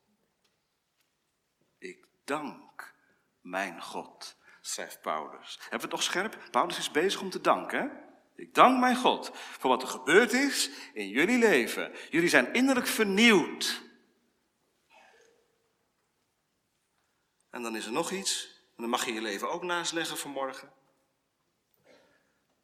Ik 1.79 2.07
dank 2.25 2.95
mijn 3.41 3.83
God, 3.83 4.37
schrijft 4.61 5.01
Paulus. 5.01 5.59
Hebben 5.61 5.79
we 5.79 5.85
het 5.85 5.91
nog 5.91 6.03
scherp? 6.03 6.49
Paulus 6.51 6.79
is 6.79 6.91
bezig 6.91 7.21
om 7.21 7.31
te 7.31 7.41
danken. 7.41 8.05
Ik 8.35 8.55
dank 8.55 8.79
mijn 8.79 8.97
God 8.97 9.31
voor 9.35 9.71
wat 9.71 9.83
er 9.83 9.88
gebeurd 9.88 10.33
is 10.33 10.71
in 10.93 11.09
jullie 11.09 11.38
leven. 11.38 11.95
Jullie 12.11 12.29
zijn 12.29 12.53
innerlijk 12.53 12.87
vernieuwd. 12.87 13.83
En 17.51 17.62
dan 17.62 17.77
is 17.77 17.87
er 17.87 17.93
nog 17.93 18.11
iets, 18.11 18.62
en 18.77 18.83
dan 18.83 18.91
mag 18.91 19.05
je 19.05 19.12
je 19.12 19.21
leven 19.21 19.51
ook 19.51 19.62
naast 19.62 19.93
leggen 19.93 20.17
vanmorgen. 20.17 20.73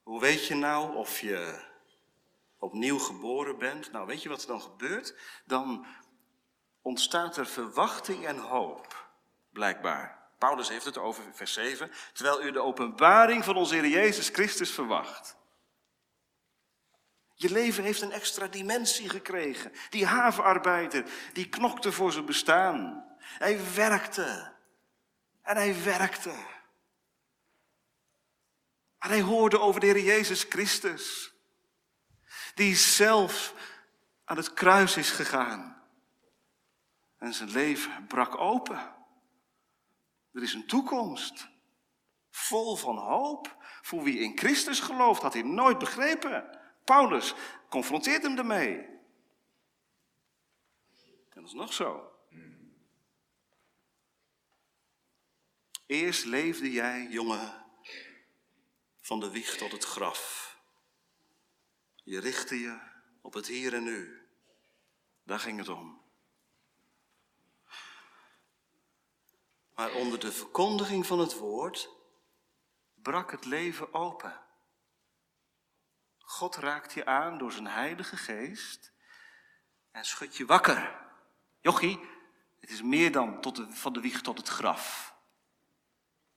Hoe 0.03 0.21
weet 0.21 0.47
je 0.47 0.55
nou 0.55 0.97
of 0.97 1.21
je 1.21 1.68
opnieuw 2.59 2.99
geboren 2.99 3.59
bent, 3.59 3.93
nou 3.93 4.07
weet 4.07 4.23
je 4.23 4.29
wat 4.29 4.41
er 4.41 4.49
dan 4.49 4.63
gebeurt? 4.63 5.15
Dan 5.45 5.87
ontstaat 6.83 7.37
er 7.37 7.47
verwachting 7.47 8.27
en 8.27 8.39
hoop, 8.39 9.09
blijkbaar. 9.53 10.19
Paulus 10.39 10.69
heeft 10.69 10.85
het 10.85 10.99
over 10.99 11.23
vers 11.33 11.53
7, 11.53 11.91
terwijl 12.13 12.43
u 12.43 12.51
de 12.51 12.63
openbaring 12.63 13.45
van 13.45 13.57
onze 13.57 13.75
Heer 13.75 13.87
Jezus 13.89 14.29
Christus 14.29 14.71
verwacht. 14.71 15.37
Je 17.35 17.51
leven 17.51 17.85
heeft 17.85 18.03
een 18.03 18.13
extra 18.13 18.47
dimensie 18.47 19.09
gekregen. 19.09 19.73
Die 19.91 20.07
havenarbeider, 20.07 21.05
die 21.33 21.49
knokte 21.49 21.93
voor 21.93 22.13
zijn 22.13 22.27
bestaan. 22.27 23.05
Hij 23.19 23.75
werkte. 23.75 24.53
En 25.43 25.57
hij 25.57 25.85
werkte. 25.85 26.35
En 28.99 29.09
hij 29.09 29.21
hoorde 29.21 29.61
over 29.61 29.81
de 29.81 29.87
Heer 29.87 30.01
Jezus 30.01 30.43
Christus. 30.49 31.33
Die 32.59 32.77
zelf 32.77 33.55
aan 34.25 34.37
het 34.37 34.53
kruis 34.53 34.97
is 34.97 35.11
gegaan. 35.11 35.83
En 37.17 37.35
zijn 37.35 37.51
leven 37.51 38.07
brak 38.07 38.39
open. 38.39 38.95
Er 40.33 40.43
is 40.43 40.55
een 40.55 40.67
toekomst. 40.67 41.49
Vol 42.31 42.77
van 42.77 42.97
hoop. 42.97 43.57
Voor 43.83 44.03
wie 44.03 44.19
in 44.19 44.39
Christus 44.39 44.81
gelooft, 44.81 45.23
had 45.23 45.33
hij 45.33 45.43
nooit 45.43 45.79
begrepen. 45.79 46.59
Paulus 46.85 47.35
confronteert 47.69 48.23
hem 48.23 48.39
ermee. 48.39 48.77
En 51.29 51.35
dat 51.35 51.45
is 51.45 51.53
nog 51.53 51.73
zo. 51.73 52.13
Eerst 55.87 56.25
leefde 56.25 56.71
jij, 56.71 57.07
jongen, 57.11 57.67
van 59.01 59.21
de 59.21 59.31
wieg 59.31 59.57
tot 59.57 59.73
het 59.73 59.85
graf. 59.85 60.48
Je 62.09 62.21
richtte 62.21 62.61
je 62.61 62.79
op 63.21 63.33
het 63.33 63.47
hier 63.47 63.75
en 63.75 63.83
nu. 63.83 64.29
Daar 65.23 65.41
ging 65.41 65.59
het 65.59 65.69
om. 65.69 66.03
Maar 69.75 69.93
onder 69.93 70.21
de 70.21 70.33
verkondiging 70.33 71.07
van 71.07 71.19
het 71.19 71.35
woord 71.35 71.89
brak 72.95 73.31
het 73.31 73.45
leven 73.45 73.95
open. 73.95 74.41
God 76.19 76.57
raakt 76.57 76.93
je 76.93 77.07
aan 77.07 77.39
door 77.39 77.53
zijn 77.53 77.67
heilige 77.67 78.17
geest 78.17 78.93
en 79.91 80.05
schudt 80.05 80.37
je 80.37 80.47
wakker. 80.47 81.07
Jochie, 81.61 82.01
het 82.61 82.71
is 82.71 82.83
meer 82.83 83.13
dan 83.13 83.41
tot 83.41 83.67
van 83.69 83.93
de 83.93 84.01
wieg 84.01 84.21
tot 84.21 84.39
het 84.39 84.49
graf. 84.49 85.15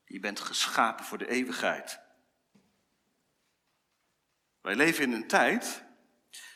Je 0.05 0.19
bent 0.19 0.39
geschapen 0.39 1.05
voor 1.05 1.17
de 1.17 1.29
eeuwigheid. 1.29 2.10
Wij 4.61 4.75
leven 4.75 5.03
in 5.03 5.11
een 5.11 5.27
tijd 5.27 5.83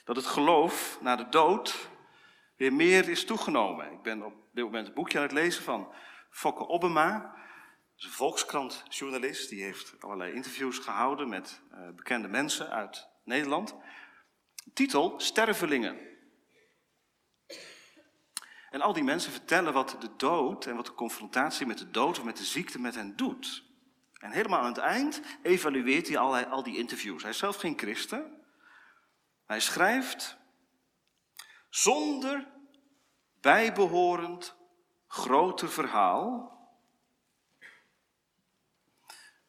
dat 0.04 0.16
het 0.16 0.26
geloof 0.26 0.98
na 1.02 1.16
de 1.16 1.30
dood 1.30 1.90
weer 2.56 2.74
meer 2.74 3.10
is 3.10 3.26
toegenomen. 3.26 3.92
Ik 3.92 4.02
ben 4.02 4.24
op 4.24 4.34
dit 4.52 4.64
moment 4.64 4.88
een 4.88 4.94
boekje 4.94 5.18
aan 5.18 5.24
het 5.24 5.34
lezen 5.34 5.64
van 5.64 5.94
Fokke 6.30 6.68
Obbema. 6.68 7.36
Een 7.98 8.10
Volkskrant-journalist. 8.10 9.50
Die 9.50 9.64
heeft 9.64 9.96
allerlei 10.00 10.34
interviews 10.34 10.78
gehouden 10.78 11.30
met 11.30 11.62
uh, 11.74 11.90
bekende 11.96 12.28
mensen 12.28 12.70
uit 12.70 13.08
Nederland. 13.24 13.76
Titel 14.74 15.20
Stervelingen. 15.20 16.00
En 18.70 18.82
al 18.82 18.94
die 18.94 19.04
mensen 19.04 19.32
vertellen 19.32 19.74
wat 19.74 19.96
de 20.00 20.16
dood 20.18 20.66
en 20.66 20.76
wat 20.76 20.86
de 20.86 20.94
confrontatie 20.94 21.66
met 21.66 21.78
de 21.78 21.92
dood 21.92 22.18
of 22.20 22.26
met 22.26 22.38
de 22.38 22.44
ziekte 22.44 22.80
met 22.80 22.96
hen 22.96 23.16
doet. 23.16 23.64
En 24.26 24.32
helemaal 24.32 24.60
aan 24.60 24.66
het 24.66 24.78
eind 24.78 25.22
evalueert 25.42 26.08
hij 26.08 26.18
al, 26.18 26.38
al 26.38 26.64
die 26.64 26.78
interviews. 26.78 27.22
Hij 27.22 27.32
is 27.32 27.38
zelf 27.38 27.56
geen 27.56 27.78
christen. 27.78 28.44
Hij 29.46 29.60
schrijft, 29.60 30.38
zonder 31.70 32.48
bijbehorend 33.42 34.56
groter 35.08 35.70
verhaal 35.70 36.58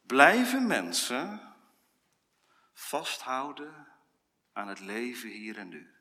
blijven 0.02 0.66
mensen 0.66 1.54
vasthouden 2.72 3.88
aan 4.52 4.68
het 4.68 4.80
leven 4.80 5.28
hier 5.28 5.58
en 5.58 5.68
nu. 5.68 5.94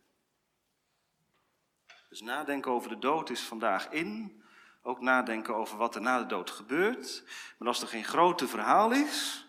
Dus 2.10 2.22
nadenken 2.22 2.72
over 2.72 2.90
de 2.90 3.00
dood 3.00 3.30
is 3.30 3.42
vandaag 3.42 3.90
in. 3.90 4.44
Ook 4.88 5.02
nadenken 5.02 5.56
over 5.56 5.78
wat 5.78 5.96
er 5.96 6.02
na 6.02 6.20
de 6.20 6.26
dood 6.26 6.50
gebeurt. 6.50 7.24
Maar 7.58 7.68
als 7.68 7.82
er 7.82 7.88
geen 7.88 8.04
grote 8.04 8.48
verhaal 8.48 8.92
is, 8.92 9.48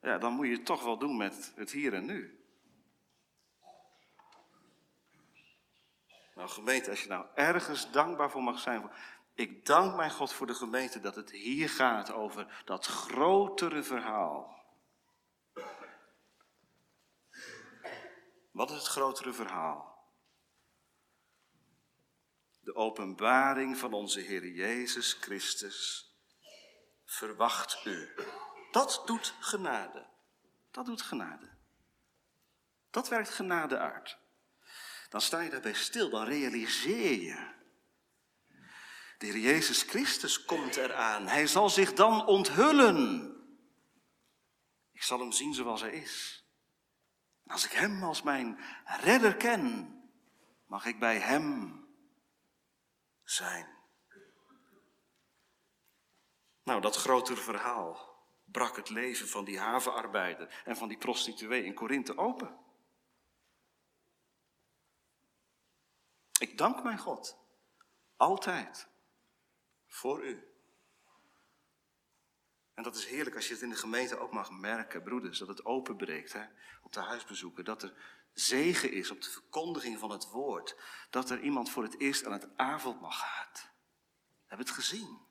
ja, 0.00 0.18
dan 0.18 0.32
moet 0.32 0.46
je 0.46 0.52
het 0.52 0.66
toch 0.66 0.82
wel 0.82 0.98
doen 0.98 1.16
met 1.16 1.52
het 1.56 1.70
hier 1.70 1.94
en 1.94 2.04
nu. 2.04 2.44
Nou 6.34 6.48
gemeente, 6.48 6.90
als 6.90 7.02
je 7.02 7.08
nou 7.08 7.26
ergens 7.34 7.90
dankbaar 7.90 8.30
voor 8.30 8.42
mag 8.42 8.58
zijn. 8.58 8.90
Ik 9.34 9.66
dank 9.66 9.96
mijn 9.96 10.10
God 10.10 10.32
voor 10.32 10.46
de 10.46 10.54
gemeente 10.54 11.00
dat 11.00 11.14
het 11.14 11.30
hier 11.30 11.68
gaat 11.68 12.12
over 12.12 12.62
dat 12.64 12.86
grotere 12.86 13.82
verhaal. 13.82 14.64
Wat 18.50 18.70
is 18.70 18.76
het 18.76 18.86
grotere 18.86 19.32
verhaal? 19.32 19.93
De 22.64 22.74
openbaring 22.74 23.78
van 23.78 23.92
onze 23.92 24.20
Heer 24.20 24.46
Jezus 24.46 25.12
Christus 25.12 26.08
verwacht 27.04 27.84
u. 27.84 28.14
Dat 28.70 29.02
doet 29.06 29.34
genade. 29.40 30.06
Dat 30.70 30.86
doet 30.86 31.02
genade. 31.02 31.50
Dat 32.90 33.08
werkt 33.08 33.30
genade 33.30 33.78
uit. 33.78 34.18
Dan 35.08 35.20
sta 35.20 35.40
je 35.40 35.50
daarbij 35.50 35.74
stil, 35.74 36.10
dan 36.10 36.24
realiseer 36.24 37.20
je. 37.22 37.52
De 39.18 39.26
Heer 39.26 39.38
Jezus 39.38 39.82
Christus 39.82 40.44
komt 40.44 40.76
eraan. 40.76 41.26
Hij 41.26 41.46
zal 41.46 41.70
zich 41.70 41.92
dan 41.92 42.26
onthullen. 42.26 43.30
Ik 44.92 45.02
zal 45.02 45.18
hem 45.18 45.32
zien 45.32 45.54
zoals 45.54 45.80
hij 45.80 45.92
is. 45.92 46.44
Als 47.46 47.64
ik 47.64 47.72
Hem 47.72 48.02
als 48.02 48.22
mijn 48.22 48.58
redder 49.00 49.36
ken, 49.36 49.94
mag 50.66 50.86
ik 50.86 50.98
bij 50.98 51.18
Hem 51.18 51.83
zijn. 53.24 53.68
Nou, 56.62 56.80
dat 56.80 56.96
grotere 56.96 57.40
verhaal 57.40 58.14
brak 58.44 58.76
het 58.76 58.88
leven 58.88 59.28
van 59.28 59.44
die 59.44 59.58
havenarbeider 59.58 60.62
en 60.64 60.76
van 60.76 60.88
die 60.88 60.98
prostituee 60.98 61.64
in 61.64 61.74
Korinthe 61.74 62.18
open. 62.18 62.58
Ik 66.38 66.58
dank 66.58 66.82
mijn 66.82 66.98
God 66.98 67.38
altijd 68.16 68.88
voor 69.86 70.24
u. 70.24 70.48
En 72.74 72.82
dat 72.82 72.96
is 72.96 73.06
heerlijk 73.06 73.36
als 73.36 73.46
je 73.46 73.52
het 73.52 73.62
in 73.62 73.68
de 73.68 73.76
gemeente 73.76 74.18
ook 74.18 74.32
mag 74.32 74.50
merken, 74.50 75.02
broeders, 75.02 75.38
dat 75.38 75.48
het 75.48 75.64
openbreekt 75.64 76.32
hè, 76.32 76.44
op 76.82 76.92
de 76.92 77.00
huisbezoeken. 77.00 77.64
Dat 77.64 77.82
er 77.82 77.92
zegen 78.34 78.92
is 78.92 79.10
op 79.10 79.22
de 79.22 79.30
verkondiging 79.30 79.98
van 79.98 80.10
het 80.10 80.30
woord. 80.30 80.76
Dat 81.10 81.30
er 81.30 81.40
iemand 81.40 81.70
voor 81.70 81.82
het 81.82 82.00
eerst 82.00 82.26
aan 82.26 82.32
het 82.32 82.56
avondmaal 82.56 83.10
gaat. 83.10 83.62
We 83.62 84.44
hebben 84.46 84.66
het 84.66 84.76
gezien. 84.76 85.26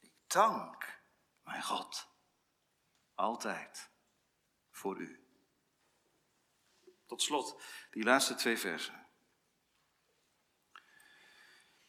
Ik 0.00 0.12
dank 0.26 1.00
mijn 1.42 1.62
God 1.62 2.08
altijd 3.14 3.90
voor 4.70 4.96
u. 4.96 5.20
Tot 7.06 7.22
slot, 7.22 7.62
die 7.90 8.04
laatste 8.04 8.34
twee 8.34 8.58
versen. 8.58 9.06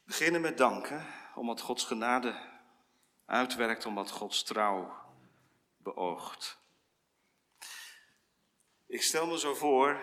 Beginnen 0.04 0.42
met 0.42 0.58
danken, 0.58 1.08
omdat 1.36 1.62
Gods 1.62 1.84
genade 1.84 2.56
uitwerkt 3.26 3.86
omdat 3.86 4.12
Gods 4.12 4.44
trouw 4.44 5.06
beoogt. 5.78 6.60
Ik 8.88 9.02
stel 9.02 9.28
me 9.28 9.40
zo 9.40 9.54
voor, 9.54 10.00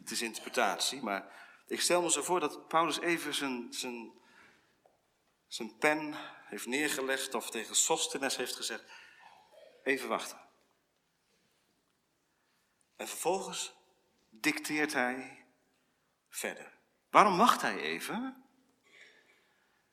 het 0.00 0.10
is 0.10 0.22
interpretatie, 0.22 1.02
maar 1.02 1.32
ik 1.66 1.80
stel 1.80 2.02
me 2.02 2.10
zo 2.10 2.22
voor 2.22 2.40
dat 2.40 2.68
Paulus 2.68 3.00
even 3.00 3.34
zijn, 3.34 3.72
zijn, 3.72 4.12
zijn 5.46 5.76
pen 5.78 6.14
heeft 6.44 6.66
neergelegd 6.66 7.34
of 7.34 7.50
tegen 7.50 7.76
Sostenes 7.76 8.36
heeft 8.36 8.56
gezegd, 8.56 8.84
even 9.82 10.08
wachten. 10.08 10.38
En 12.96 13.08
vervolgens 13.08 13.74
dicteert 14.30 14.92
hij 14.92 15.44
verder. 16.28 16.72
Waarom 17.10 17.36
wacht 17.36 17.62
hij 17.62 17.80
even? 17.80 18.44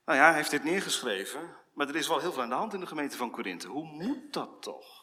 Nou 0.05 0.19
ja, 0.19 0.25
hij 0.25 0.35
heeft 0.35 0.51
dit 0.51 0.63
neergeschreven 0.63 1.59
maar 1.73 1.89
er 1.89 1.95
is 1.95 2.07
wel 2.07 2.19
heel 2.19 2.31
veel 2.31 2.41
aan 2.41 2.49
de 2.49 2.55
hand 2.55 2.73
in 2.73 2.79
de 2.79 2.87
gemeente 2.87 3.17
van 3.17 3.31
Korinthe. 3.31 3.67
Hoe 3.67 3.85
moet 3.85 4.33
dat 4.33 4.61
toch? 4.61 5.00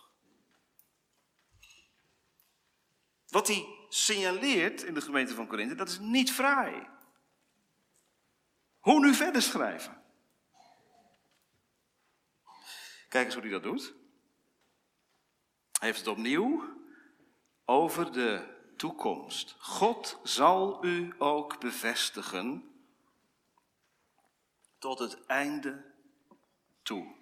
Wat 3.29 3.47
hij 3.47 3.67
signaleert 3.89 4.83
in 4.83 4.95
de 4.95 5.01
gemeente 5.01 5.35
van 5.35 5.47
Korinthe, 5.47 5.75
dat 5.75 5.89
is 5.89 5.99
niet 5.99 6.33
fraai. 6.33 6.87
Hoe 8.79 9.01
nu 9.01 9.15
verder 9.15 9.43
schrijven? 9.43 10.03
Kijk 13.09 13.25
eens 13.25 13.35
hoe 13.35 13.43
hij 13.43 13.53
dat 13.53 13.63
doet. 13.63 13.95
Hij 15.73 15.89
heeft 15.89 15.99
het 15.99 16.09
opnieuw 16.09 16.77
over 17.65 18.13
de 18.13 18.57
toekomst. 18.77 19.57
God 19.59 20.19
zal 20.23 20.85
u 20.85 21.15
ook 21.19 21.61
bevestigen 21.61 22.73
tot 24.79 24.99
het 24.99 25.27
einde 25.27 25.95
toe. 26.83 27.17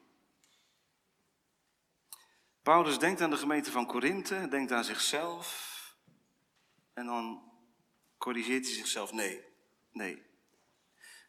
Paulus 2.62 2.98
denkt 2.98 3.20
aan 3.20 3.30
de 3.30 3.36
gemeente 3.36 3.70
van 3.70 3.86
Korinthe, 3.86 4.48
denkt 4.48 4.72
aan 4.72 4.84
zichzelf 4.84 5.75
en 6.96 7.06
dan 7.06 7.52
corrigeert 8.18 8.64
hij 8.64 8.74
zichzelf. 8.74 9.12
Nee, 9.12 9.44
nee, 9.92 10.22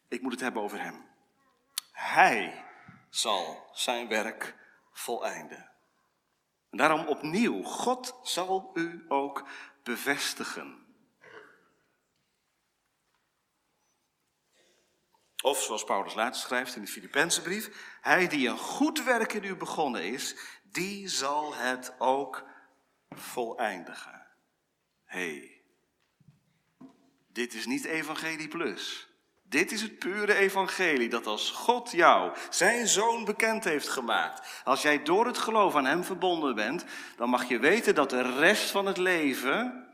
ik 0.08 0.22
moet 0.22 0.32
het 0.32 0.40
hebben 0.40 0.62
over 0.62 0.80
hem. 0.80 1.06
Hij 1.92 2.64
zal 3.10 3.70
zijn 3.72 4.08
werk 4.08 4.54
voleinden. 4.92 5.70
En 6.70 6.78
daarom 6.78 7.06
opnieuw, 7.06 7.62
God 7.62 8.20
zal 8.22 8.70
u 8.74 9.04
ook 9.08 9.48
bevestigen. 9.82 10.86
Of 15.42 15.62
zoals 15.62 15.84
Paulus 15.84 16.14
later 16.14 16.40
schrijft 16.40 16.76
in 16.76 16.84
de 16.84 16.90
Filipijnse 16.90 17.42
brief, 17.42 17.96
hij 18.00 18.28
die 18.28 18.48
een 18.48 18.58
goed 18.58 19.04
werk 19.04 19.32
in 19.32 19.44
u 19.44 19.56
begonnen 19.56 20.04
is, 20.04 20.36
die 20.62 21.08
zal 21.08 21.54
het 21.54 21.94
ook 21.98 22.44
voleindigen. 23.08 24.26
hey, 25.04 25.57
dit 27.28 27.54
is 27.54 27.66
niet 27.66 27.84
evangelie 27.84 28.48
plus. 28.48 29.08
Dit 29.42 29.72
is 29.72 29.82
het 29.82 29.98
pure 29.98 30.34
evangelie 30.34 31.08
dat 31.08 31.26
als 31.26 31.50
God 31.50 31.90
jou, 31.90 32.36
zijn 32.50 32.88
zoon, 32.88 33.24
bekend 33.24 33.64
heeft 33.64 33.88
gemaakt. 33.88 34.62
Als 34.64 34.82
jij 34.82 35.02
door 35.02 35.26
het 35.26 35.38
geloof 35.38 35.74
aan 35.74 35.84
hem 35.84 36.04
verbonden 36.04 36.54
bent, 36.54 36.84
dan 37.16 37.28
mag 37.28 37.48
je 37.48 37.58
weten 37.58 37.94
dat 37.94 38.10
de 38.10 38.22
rest 38.38 38.70
van 38.70 38.86
het 38.86 38.96
leven 38.96 39.86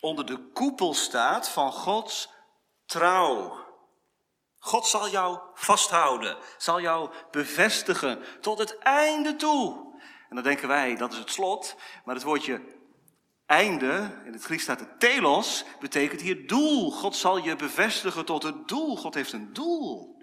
onder 0.00 0.26
de 0.26 0.38
koepel 0.52 0.94
staat 0.94 1.48
van 1.48 1.72
Gods 1.72 2.30
trouw. 2.86 3.68
God 4.58 4.86
zal 4.86 5.08
jou 5.08 5.38
vasthouden, 5.54 6.36
zal 6.58 6.80
jou 6.80 7.10
bevestigen 7.30 8.24
tot 8.40 8.58
het 8.58 8.78
einde 8.78 9.36
toe. 9.36 9.88
En 10.28 10.34
dan 10.34 10.44
denken 10.44 10.68
wij, 10.68 10.96
dat 10.96 11.12
is 11.12 11.18
het 11.18 11.30
slot, 11.30 11.76
maar 12.04 12.14
het 12.14 12.24
woordje 12.24 12.60
einde, 13.50 14.20
in 14.24 14.32
het 14.32 14.42
Grieks 14.42 14.62
staat 14.62 14.80
het 14.80 15.00
telos, 15.00 15.64
betekent 15.80 16.20
hier 16.20 16.46
doel. 16.46 16.90
God 16.90 17.16
zal 17.16 17.38
je 17.38 17.56
bevestigen 17.56 18.24
tot 18.24 18.42
het 18.42 18.68
doel. 18.68 18.96
God 18.96 19.14
heeft 19.14 19.32
een 19.32 19.52
doel 19.52 20.22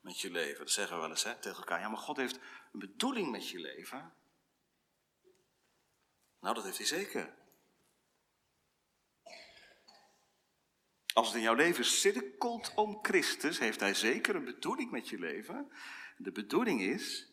met 0.00 0.20
je 0.20 0.30
leven. 0.30 0.58
Dat 0.58 0.70
zeggen 0.70 0.94
we 0.94 1.00
wel 1.00 1.10
eens 1.10 1.24
hè, 1.24 1.34
tegen 1.34 1.58
elkaar. 1.58 1.80
Ja, 1.80 1.88
maar 1.88 1.98
God 1.98 2.16
heeft 2.16 2.38
een 2.72 2.78
bedoeling 2.78 3.30
met 3.30 3.48
je 3.48 3.58
leven. 3.58 4.12
Nou, 6.40 6.54
dat 6.54 6.64
heeft 6.64 6.76
hij 6.76 6.86
zeker. 6.86 7.34
Als 11.12 11.26
het 11.26 11.36
in 11.36 11.42
jouw 11.42 11.54
leven 11.54 11.84
cirkelt 11.84 12.72
om 12.74 12.98
Christus, 13.02 13.58
heeft 13.58 13.80
hij 13.80 13.94
zeker 13.94 14.34
een 14.34 14.44
bedoeling 14.44 14.90
met 14.90 15.08
je 15.08 15.18
leven. 15.18 15.72
De 16.16 16.32
bedoeling 16.32 16.80
is 16.80 17.32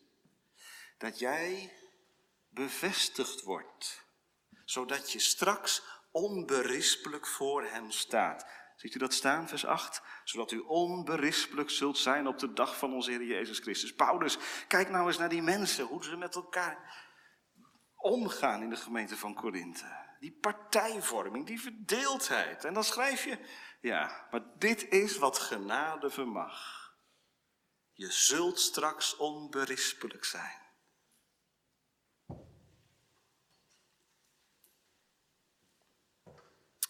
dat 0.98 1.18
jij 1.18 1.72
bevestigd 2.48 3.42
wordt 3.42 4.06
zodat 4.70 5.12
je 5.12 5.18
straks 5.18 5.82
onberispelijk 6.10 7.26
voor 7.26 7.64
hem 7.64 7.90
staat. 7.90 8.46
Ziet 8.76 8.94
u 8.94 8.98
dat 8.98 9.14
staan, 9.14 9.48
vers 9.48 9.64
8? 9.64 10.02
Zodat 10.24 10.50
u 10.50 10.58
onberispelijk 10.58 11.70
zult 11.70 11.98
zijn 11.98 12.26
op 12.26 12.38
de 12.38 12.52
dag 12.52 12.78
van 12.78 12.92
onze 12.92 13.10
Heer 13.10 13.24
Jezus 13.24 13.58
Christus. 13.58 13.94
Paulus, 13.94 14.38
kijk 14.68 14.88
nou 14.88 15.06
eens 15.06 15.18
naar 15.18 15.28
die 15.28 15.42
mensen, 15.42 15.84
hoe 15.84 16.04
ze 16.04 16.16
met 16.16 16.34
elkaar 16.34 17.06
omgaan 17.96 18.62
in 18.62 18.70
de 18.70 18.76
gemeente 18.76 19.16
van 19.16 19.34
Korinthe. 19.34 20.16
Die 20.20 20.38
partijvorming, 20.40 21.46
die 21.46 21.60
verdeeldheid. 21.60 22.64
En 22.64 22.74
dan 22.74 22.84
schrijf 22.84 23.24
je, 23.24 23.38
ja, 23.80 24.26
maar 24.30 24.42
dit 24.58 24.88
is 24.88 25.18
wat 25.18 25.38
genade 25.38 26.10
vermag. 26.10 26.76
Je 27.92 28.12
zult 28.12 28.60
straks 28.60 29.16
onberispelijk 29.16 30.24
zijn. 30.24 30.57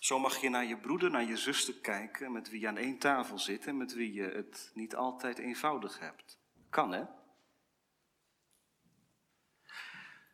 Zo 0.09 0.18
mag 0.18 0.40
je 0.40 0.48
naar 0.48 0.64
je 0.64 0.76
broeder, 0.76 1.11
naar 1.11 1.24
je 1.24 1.36
zuster 1.36 1.74
kijken, 1.74 2.32
met 2.32 2.50
wie 2.50 2.61
je 2.61 2.68
aan 2.68 2.76
één 2.76 2.98
tafel 2.98 3.38
zit 3.38 3.66
en 3.66 3.76
met 3.76 3.92
wie 3.92 4.12
je 4.12 4.22
het 4.22 4.70
niet 4.74 4.96
altijd 4.96 5.38
eenvoudig 5.38 5.98
hebt. 5.98 6.38
Kan 6.70 6.92
hè? 6.92 7.04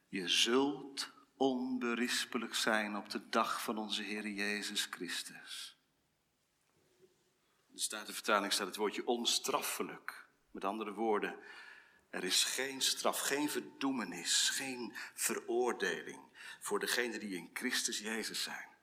Je 0.08 0.28
zult 0.28 1.12
onberispelijk 1.36 2.54
zijn 2.54 2.96
op 2.96 3.10
de 3.10 3.28
dag 3.28 3.62
van 3.62 3.78
onze 3.78 4.02
Heer 4.02 4.28
Jezus 4.28 4.84
Christus. 4.90 5.78
In 7.68 7.76
de 8.06 8.12
vertaling 8.12 8.52
staat 8.52 8.66
het 8.66 8.76
woordje 8.76 9.06
onstraffelijk. 9.06 10.28
Met 10.50 10.64
andere 10.64 10.92
woorden, 10.92 11.36
er 12.10 12.24
is 12.24 12.44
geen 12.44 12.80
straf, 12.80 13.20
geen 13.20 13.50
verdoemenis, 13.50 14.50
geen 14.50 14.92
veroordeling 15.14 16.22
voor 16.60 16.78
degenen 16.78 17.20
die 17.20 17.36
in 17.36 17.50
Christus 17.52 17.98
Jezus 17.98 18.42
zijn. 18.42 18.73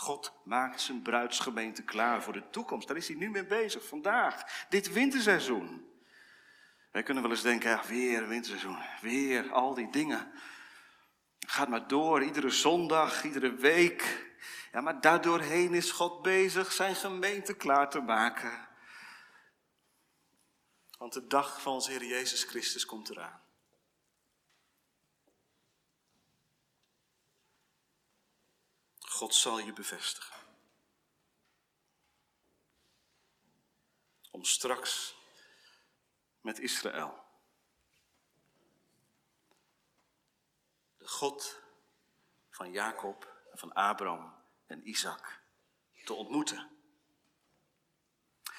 God 0.00 0.32
maakt 0.44 0.80
zijn 0.80 1.02
bruidsgemeente 1.02 1.82
klaar 1.82 2.22
voor 2.22 2.32
de 2.32 2.50
toekomst. 2.50 2.88
Daar 2.88 2.96
is 2.96 3.08
hij 3.08 3.16
nu 3.16 3.30
mee 3.30 3.44
bezig, 3.44 3.86
vandaag, 3.86 4.66
dit 4.68 4.92
winterseizoen. 4.92 5.88
Wij 6.90 7.02
kunnen 7.02 7.22
wel 7.22 7.32
eens 7.32 7.42
denken, 7.42 7.70
ja, 7.70 7.82
weer 7.86 8.28
winterseizoen, 8.28 8.78
weer 9.00 9.50
al 9.50 9.74
die 9.74 9.90
dingen. 9.90 10.32
Gaat 11.46 11.68
maar 11.68 11.88
door, 11.88 12.22
iedere 12.22 12.50
zondag, 12.50 13.24
iedere 13.24 13.54
week. 13.54 14.28
Ja, 14.72 14.80
maar 14.80 15.00
daardoorheen 15.00 15.74
is 15.74 15.90
God 15.90 16.22
bezig 16.22 16.72
zijn 16.72 16.94
gemeente 16.94 17.54
klaar 17.54 17.90
te 17.90 18.00
maken. 18.00 18.68
Want 20.98 21.12
de 21.12 21.26
dag 21.26 21.62
van 21.62 21.72
onze 21.72 21.90
Heer 21.90 22.04
Jezus 22.04 22.44
Christus 22.44 22.84
komt 22.84 23.10
eraan. 23.10 23.40
God 29.20 29.34
zal 29.34 29.58
je 29.58 29.72
bevestigen. 29.72 30.36
Om 34.30 34.44
straks 34.44 35.14
met 36.40 36.58
Israël, 36.58 37.24
de 40.96 41.08
God 41.08 41.62
van 42.50 42.72
Jacob, 42.72 43.42
van 43.52 43.72
Abraham 43.72 44.44
en 44.66 44.88
Isaac, 44.88 45.40
te 46.04 46.12
ontmoeten. 46.12 46.70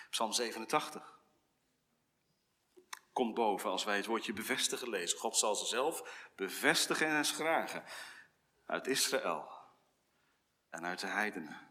Psalm 0.10 0.32
87 0.32 1.20
komt 3.14 3.34
boven 3.34 3.70
als 3.70 3.84
wij 3.84 3.98
het 3.98 4.06
woordje 4.06 4.34
bevestigen 4.34 4.90
lezen. 4.90 5.20
God 5.20 5.38
zal 5.38 5.56
ze 5.56 5.66
zelf 5.66 6.30
bevestigen 6.36 7.08
en 7.08 7.26
schragen 7.26 7.84
uit 8.66 8.88
Israël 8.88 9.60
en 10.72 10.86
uit 10.86 11.00
de 11.00 11.08
heidenen. 11.08 11.70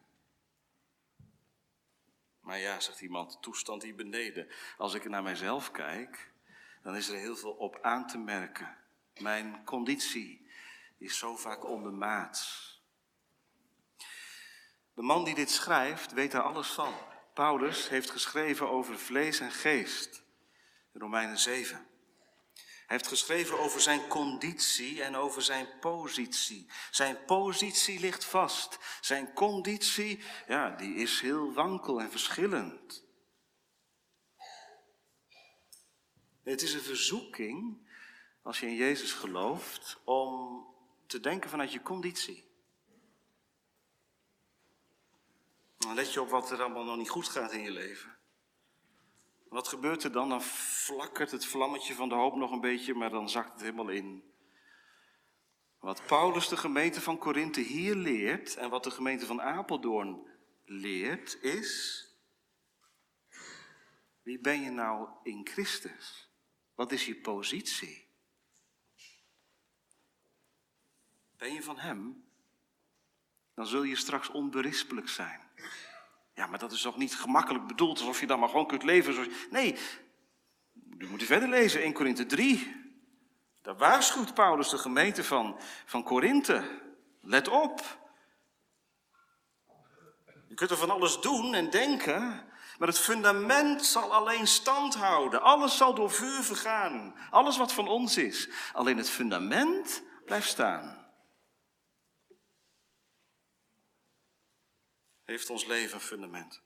Maar 2.41 2.59
ja, 2.59 2.81
zegt 2.81 3.01
iemand, 3.01 3.43
toestand 3.43 3.83
hier 3.83 3.95
beneden. 3.95 4.49
Als 4.77 4.95
ik 4.95 5.09
naar 5.09 5.23
mijzelf 5.23 5.71
kijk, 5.71 6.33
dan 6.83 6.97
is 6.97 7.09
er 7.09 7.19
heel 7.19 7.37
veel 7.37 7.53
op 7.53 7.79
aan 7.83 8.07
te 8.07 8.19
merken. 8.19 8.77
Mijn 9.19 9.65
conditie 9.65 10.51
is 10.99 11.19
zo 11.19 11.37
vaak 11.37 11.65
ondermaats. 11.65 12.69
De 14.95 15.03
man 15.03 15.25
die 15.25 15.35
dit 15.35 15.51
schrijft, 15.51 16.13
weet 16.13 16.31
daar 16.31 16.43
alles 16.43 16.69
van. 16.69 16.95
Paulus 17.35 17.89
heeft 17.89 18.11
geschreven 18.11 18.71
over 18.71 18.99
vlees 18.99 19.41
en 19.41 19.51
geest. 19.51 20.25
Romeinen 20.93 21.39
7. 21.39 21.90
Hij 22.91 22.99
heeft 22.99 23.11
geschreven 23.11 23.59
over 23.59 23.81
zijn 23.81 24.09
conditie 24.09 25.03
en 25.03 25.17
over 25.17 25.43
zijn 25.43 25.69
positie. 25.81 26.71
Zijn 26.91 27.25
positie 27.25 28.01
ligt 28.01 28.25
vast. 28.25 28.79
Zijn 29.01 29.33
conditie, 29.33 30.23
ja, 30.49 30.71
die 30.71 30.95
is 30.95 31.21
heel 31.21 31.53
wankel 31.53 32.01
en 32.01 32.11
verschillend. 32.11 33.05
Het 36.43 36.63
is 36.63 36.75
een 36.75 36.81
verzoeking, 36.81 37.89
als 38.43 38.61
je 38.61 38.67
in 38.67 38.75
Jezus 38.75 39.13
gelooft, 39.13 40.01
om 40.05 40.67
te 41.07 41.21
denken 41.21 41.51
vanuit 41.51 41.73
je 41.73 41.83
conditie. 41.83 42.51
Let 45.95 46.13
je 46.13 46.21
op 46.21 46.29
wat 46.29 46.51
er 46.51 46.61
allemaal 46.63 46.85
nog 46.85 46.97
niet 46.97 47.11
goed 47.11 47.29
gaat 47.29 47.53
in 47.53 47.63
je 47.63 47.71
leven. 47.71 48.20
Wat 49.51 49.69
gebeurt 49.69 50.05
er 50.05 50.13
dan? 50.13 50.29
Dan 50.29 50.43
flakkert 50.43 51.31
het 51.31 51.47
vlammetje 51.47 51.95
van 51.95 52.09
de 52.09 52.15
hoop 52.15 52.35
nog 52.35 52.51
een 52.51 52.61
beetje, 52.61 52.95
maar 52.95 53.11
dan 53.11 53.29
zakt 53.29 53.53
het 53.53 53.61
helemaal 53.61 53.89
in. 53.89 54.25
Wat 55.79 56.07
Paulus 56.07 56.49
de 56.49 56.57
gemeente 56.57 57.01
van 57.01 57.19
Korinthe 57.19 57.61
hier 57.61 57.95
leert 57.95 58.57
en 58.57 58.71
wat 58.71 58.85
de 58.85 58.91
gemeente 58.91 59.27
van 59.27 59.43
Apeldoorn 59.43 60.27
leert, 60.65 61.43
is: 61.43 62.05
wie 64.23 64.39
ben 64.39 64.61
je 64.61 64.71
nou 64.71 65.09
in 65.23 65.47
Christus? 65.47 66.29
Wat 66.75 66.93
is 66.93 67.07
je 67.07 67.17
positie? 67.17 68.09
Ben 71.37 71.53
je 71.53 71.63
van 71.63 71.79
Hem? 71.79 72.29
dan 73.61 73.69
zul 73.69 73.83
je 73.83 73.97
straks 73.97 74.29
onberispelijk 74.29 75.09
zijn. 75.09 75.50
Ja, 76.41 76.47
maar 76.47 76.59
dat 76.59 76.73
is 76.73 76.83
toch 76.83 76.97
niet 76.97 77.15
gemakkelijk 77.15 77.67
bedoeld, 77.67 77.99
alsof 77.99 78.21
je 78.21 78.27
dan 78.27 78.39
maar 78.39 78.49
gewoon 78.49 78.67
kunt 78.67 78.83
leven. 78.83 79.33
Nee, 79.51 79.77
u 80.99 81.09
moet 81.09 81.23
verder 81.23 81.49
lezen, 81.49 81.83
1 81.83 81.93
Korinthe 81.93 82.27
3. 82.27 82.77
Daar 83.63 83.77
waarschuwt 83.77 84.35
Paulus 84.35 84.69
de 84.69 84.79
gemeente 84.79 85.25
van, 85.25 85.61
van 85.85 86.03
Korinthe. 86.03 86.81
Let 87.21 87.49
op. 87.49 87.99
Je 90.49 90.55
kunt 90.55 90.71
er 90.71 90.77
van 90.77 90.91
alles 90.91 91.21
doen 91.21 91.55
en 91.55 91.71
denken, 91.71 92.21
maar 92.79 92.89
het 92.89 92.99
fundament 92.99 93.85
zal 93.85 94.15
alleen 94.15 94.47
stand 94.47 94.95
houden. 94.95 95.43
Alles 95.43 95.77
zal 95.77 95.95
door 95.95 96.11
vuur 96.11 96.43
vergaan. 96.43 97.15
Alles 97.31 97.57
wat 97.57 97.73
van 97.73 97.89
ons 97.89 98.17
is. 98.17 98.49
Alleen 98.73 98.97
het 98.97 99.11
fundament 99.11 100.03
blijft 100.25 100.49
staan. 100.49 101.00
Heeft 105.31 105.51
ons 105.51 105.65
leven 105.65 105.95
een 105.95 106.01
fundament? 106.01 106.63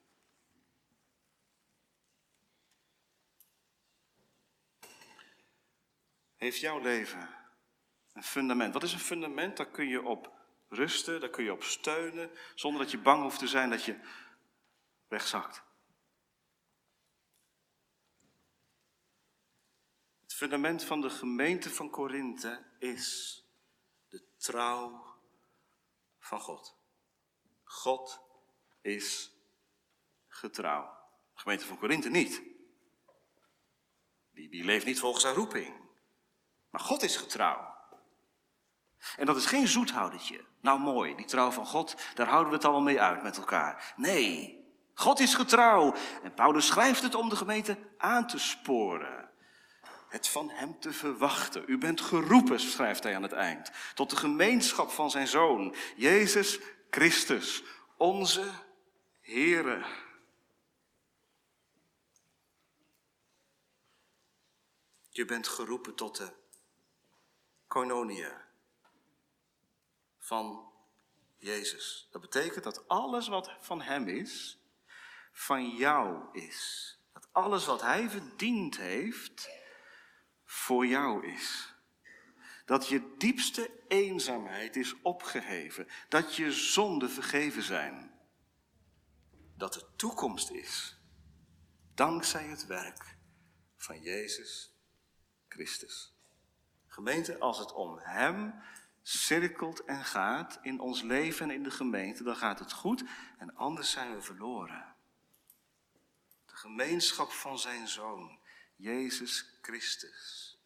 Heeft 6.37 6.61
jouw 6.61 6.81
leven 6.81 7.35
een 8.13 8.23
fundament? 8.23 8.73
Wat 8.73 8.83
is 8.83 8.93
een 8.93 8.99
fundament? 8.99 9.57
Daar 9.57 9.71
kun 9.71 9.89
je 9.89 10.03
op 10.03 10.33
rusten, 10.69 11.21
daar 11.21 11.31
kun 11.31 11.45
je 11.45 11.53
op 11.53 11.63
steunen, 11.63 12.31
zonder 12.55 12.83
dat 12.83 12.91
je 12.91 12.99
bang 12.99 13.23
hoeft 13.23 13.39
te 13.39 13.49
zijn 13.49 13.71
dat 13.71 13.85
je 13.85 14.01
wegzakt. 15.09 15.63
Het 20.23 20.35
fundament 20.35 20.85
van 20.85 21.01
de 21.01 21.11
gemeente 21.11 21.71
van 21.71 21.91
Korinthe 21.91 22.65
is 22.79 23.39
de 24.09 24.25
trouw 24.37 25.17
van 26.19 26.41
God. 26.41 26.77
God 27.65 28.24
is 28.85 29.33
getrouw. 30.29 30.83
De 31.35 31.41
gemeente 31.41 31.67
van 31.67 31.79
Korinthe 31.79 32.09
niet. 32.09 32.43
Die, 34.31 34.49
die 34.49 34.65
leeft 34.65 34.87
niet 34.87 34.99
volgens 34.99 35.25
haar 35.25 35.35
roeping. 35.35 35.75
Maar 36.71 36.81
God 36.81 37.03
is 37.03 37.17
getrouw. 37.17 37.75
En 39.17 39.27
dat 39.27 39.37
is 39.37 39.47
geen 39.47 39.69
zoethoudertje. 39.69 40.45
Nou 40.61 40.81
mooi, 40.81 41.15
die 41.15 41.27
trouw 41.27 41.51
van 41.51 41.67
God, 41.67 41.97
daar 42.15 42.27
houden 42.27 42.49
we 42.49 42.57
het 42.57 42.65
allemaal 42.65 42.83
mee 42.83 43.01
uit 43.01 43.23
met 43.23 43.37
elkaar. 43.37 43.95
Nee, 43.97 44.63
God 44.95 45.21
is 45.21 45.35
getrouw. 45.35 45.95
En 46.23 46.35
Paulus 46.35 46.67
schrijft 46.67 47.03
het 47.03 47.15
om 47.15 47.29
de 47.29 47.37
gemeente 47.37 47.79
aan 47.99 48.27
te 48.27 48.39
sporen. 48.39 49.31
Het 50.09 50.29
van 50.29 50.51
hem 50.51 50.81
te 50.81 50.93
verwachten. 50.93 51.65
U 51.67 51.79
bent 51.79 52.01
geroepen, 52.01 52.61
schrijft 52.61 53.03
hij 53.03 53.17
aan 53.17 53.23
het 53.23 53.33
eind, 53.33 53.71
tot 53.95 54.11
de 54.11 54.17
gemeenschap 54.17 54.91
van 54.91 55.11
zijn 55.11 55.27
zoon, 55.27 55.75
Jezus 55.97 56.59
Christus, 56.91 57.63
onze 57.97 58.43
Heere. 59.25 59.85
Je 65.09 65.25
bent 65.25 65.49
geroepen 65.49 65.95
tot 65.95 66.17
de 66.17 66.33
koinonia 67.67 68.49
van 70.19 70.73
Jezus. 71.37 72.09
Dat 72.11 72.21
betekent 72.21 72.65
dat 72.65 72.89
alles 72.89 73.29
wat 73.29 73.57
van 73.61 73.81
Hem 73.81 74.09
is, 74.09 74.59
van 75.33 75.69
jou 75.69 76.39
is. 76.39 76.99
Dat 77.13 77.29
alles 77.33 77.67
wat 77.67 77.81
Hij 77.81 78.11
verdiend 78.11 78.77
heeft, 78.77 79.49
voor 80.45 80.87
jou 80.87 81.27
is. 81.27 81.75
Dat 82.65 82.89
je 82.89 83.15
diepste 83.19 83.71
eenzaamheid 83.89 84.77
is 84.77 84.95
opgeheven. 85.03 85.89
Dat 86.09 86.37
je 86.37 86.53
zonden 86.53 87.11
vergeven 87.11 87.63
zijn. 87.63 88.14
Dat 89.57 89.75
er 89.75 89.97
toekomst 89.97 90.51
is. 90.51 90.97
Dankzij 91.95 92.45
het 92.45 92.67
werk 92.67 93.17
van 93.77 94.01
Jezus 94.01 94.75
Christus. 95.49 96.15
Gemeente, 96.87 97.39
als 97.39 97.59
het 97.59 97.73
om 97.73 97.99
Hem 97.99 98.55
cirkelt 99.03 99.85
en 99.85 100.05
gaat 100.05 100.59
in 100.63 100.81
ons 100.81 101.03
leven 101.03 101.51
en 101.51 101.55
in 101.55 101.63
de 101.63 101.71
gemeente, 101.71 102.23
dan 102.23 102.37
gaat 102.37 102.59
het 102.59 102.73
goed 102.73 103.05
en 103.39 103.55
anders 103.57 103.91
zijn 103.91 104.15
we 104.15 104.23
verloren. 104.23 104.95
De 106.47 106.57
gemeenschap 106.57 107.31
van 107.31 107.59
Zijn 107.59 107.89
Zoon, 107.89 108.39
Jezus 108.77 109.59
Christus. 109.63 110.59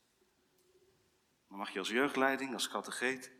Dan 1.48 1.58
mag 1.58 1.70
je 1.70 1.78
als 1.78 1.88
jeugdleiding, 1.88 2.54
als 2.54 2.68
categeet, 2.68 3.32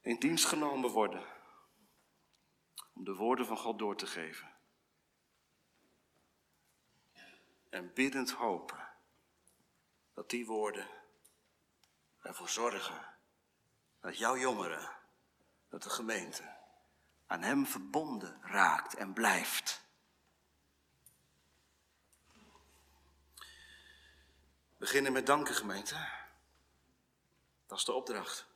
in 0.00 0.18
dienst 0.18 0.44
genomen 0.44 0.90
worden 0.90 1.31
om 2.92 3.04
de 3.04 3.14
woorden 3.14 3.46
van 3.46 3.56
God 3.56 3.78
door 3.78 3.96
te 3.96 4.06
geven. 4.06 4.50
En 7.68 7.92
biddend 7.94 8.30
hopen 8.30 8.88
dat 10.14 10.30
die 10.30 10.46
woorden 10.46 10.88
ervoor 12.20 12.48
zorgen 12.48 13.14
dat 14.00 14.18
jouw 14.18 14.36
jongeren, 14.36 14.90
dat 15.68 15.82
de 15.82 15.90
gemeente 15.90 16.56
aan 17.26 17.42
hem 17.42 17.66
verbonden 17.66 18.40
raakt 18.42 18.94
en 18.94 19.12
blijft. 19.12 19.84
Beginnen 24.76 25.12
met 25.12 25.26
danken, 25.26 25.54
gemeente. 25.54 26.08
Dat 27.66 27.78
is 27.78 27.84
de 27.84 27.92
opdracht. 27.92 28.51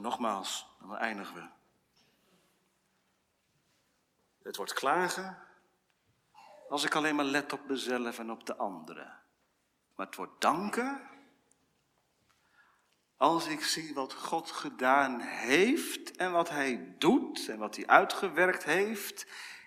Nogmaals, 0.00 0.66
dan 0.80 0.96
eindigen 0.96 1.34
we. 1.34 1.48
Het 4.42 4.56
wordt 4.56 4.72
klagen 4.72 5.38
als 6.68 6.84
ik 6.84 6.94
alleen 6.94 7.14
maar 7.14 7.24
let 7.24 7.52
op 7.52 7.68
mezelf 7.68 8.18
en 8.18 8.30
op 8.30 8.46
de 8.46 8.56
anderen. 8.56 9.22
Maar 9.94 10.06
het 10.06 10.16
wordt 10.16 10.40
danken 10.40 11.08
als 13.16 13.46
ik 13.46 13.64
zie 13.64 13.94
wat 13.94 14.12
God 14.12 14.50
gedaan 14.50 15.20
heeft 15.20 16.16
en 16.16 16.32
wat 16.32 16.48
Hij 16.48 16.94
doet 16.98 17.48
en 17.48 17.58
wat 17.58 17.76
Hij 17.76 17.86
uitgewerkt 17.86 18.64
heeft 18.64 19.26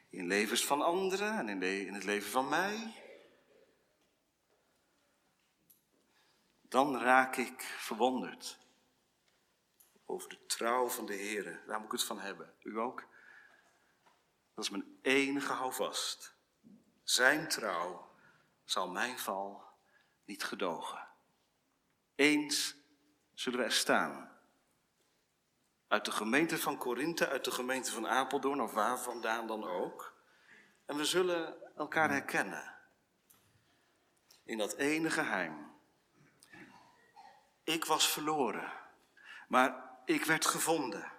in 0.09 0.27
levens 0.27 0.65
van 0.65 0.81
anderen 0.81 1.37
en 1.37 1.49
in, 1.49 1.87
in 1.87 1.93
het 1.93 2.03
leven 2.03 2.29
van 2.31 2.49
mij. 2.49 2.93
Dan 6.61 6.97
raak 6.97 7.35
ik 7.35 7.61
verwonderd 7.61 8.59
over 10.09 10.29
de 10.29 10.45
trouw 10.45 10.87
van 10.87 11.05
de 11.05 11.13
Heer. 11.13 11.63
Daar 11.67 11.77
moet 11.77 11.85
ik 11.85 11.91
het 11.91 12.03
van 12.03 12.19
hebben. 12.19 12.53
U 12.61 12.79
ook? 12.79 13.03
Dat 14.53 14.63
is 14.63 14.69
mijn 14.69 14.97
enige 15.01 15.53
houvast. 15.53 16.35
Zijn 17.03 17.47
trouw 17.47 18.11
zal 18.63 18.89
mijn 18.89 19.19
val 19.19 19.63
niet 20.25 20.43
gedogen. 20.43 21.07
Eens 22.15 22.75
zullen 23.33 23.59
we 23.59 23.65
er 23.65 23.71
staan. 23.71 24.37
Uit 25.87 26.05
de 26.05 26.11
gemeente 26.11 26.57
van 26.57 26.77
Korinthe, 26.77 27.27
uit 27.27 27.45
de 27.45 27.51
gemeente 27.51 27.91
van 27.91 28.07
Apeldoorn 28.07 28.61
of 28.61 28.73
waar 28.73 28.99
vandaan 28.99 29.47
dan 29.47 29.63
ook. 29.63 30.13
En 30.85 30.95
we 30.95 31.05
zullen 31.05 31.75
elkaar 31.75 32.09
herkennen. 32.09 32.77
In 34.43 34.57
dat 34.57 34.73
ene 34.73 35.09
geheim. 35.09 35.71
Ik 37.63 37.85
was 37.85 38.11
verloren, 38.11 38.73
maar 39.47 39.88
ik 40.09 40.25
werd 40.25 40.45
gevonden. 40.45 41.11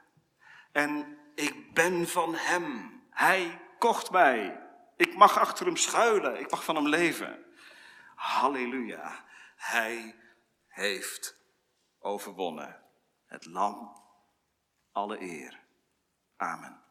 En 0.73 1.19
ik 1.35 1.75
ben 1.75 2.09
van 2.09 2.35
Hem. 2.35 3.03
Hij 3.11 3.61
kocht 3.79 4.11
mij. 4.11 4.69
Ik 4.97 5.17
mag 5.17 5.39
achter 5.39 5.67
Hem 5.67 5.77
schuilen. 5.77 6.41
Ik 6.41 6.51
mag 6.51 6.65
van 6.65 6.75
Hem 6.75 6.89
leven. 6.89 7.45
Halleluja. 8.15 9.25
Hij 9.57 10.15
heeft 10.69 11.37
overwonnen. 11.99 12.83
Het 13.27 13.45
lam, 13.45 14.03
alle 14.93 15.21
eer. 15.21 15.61
Amen. 16.37 16.79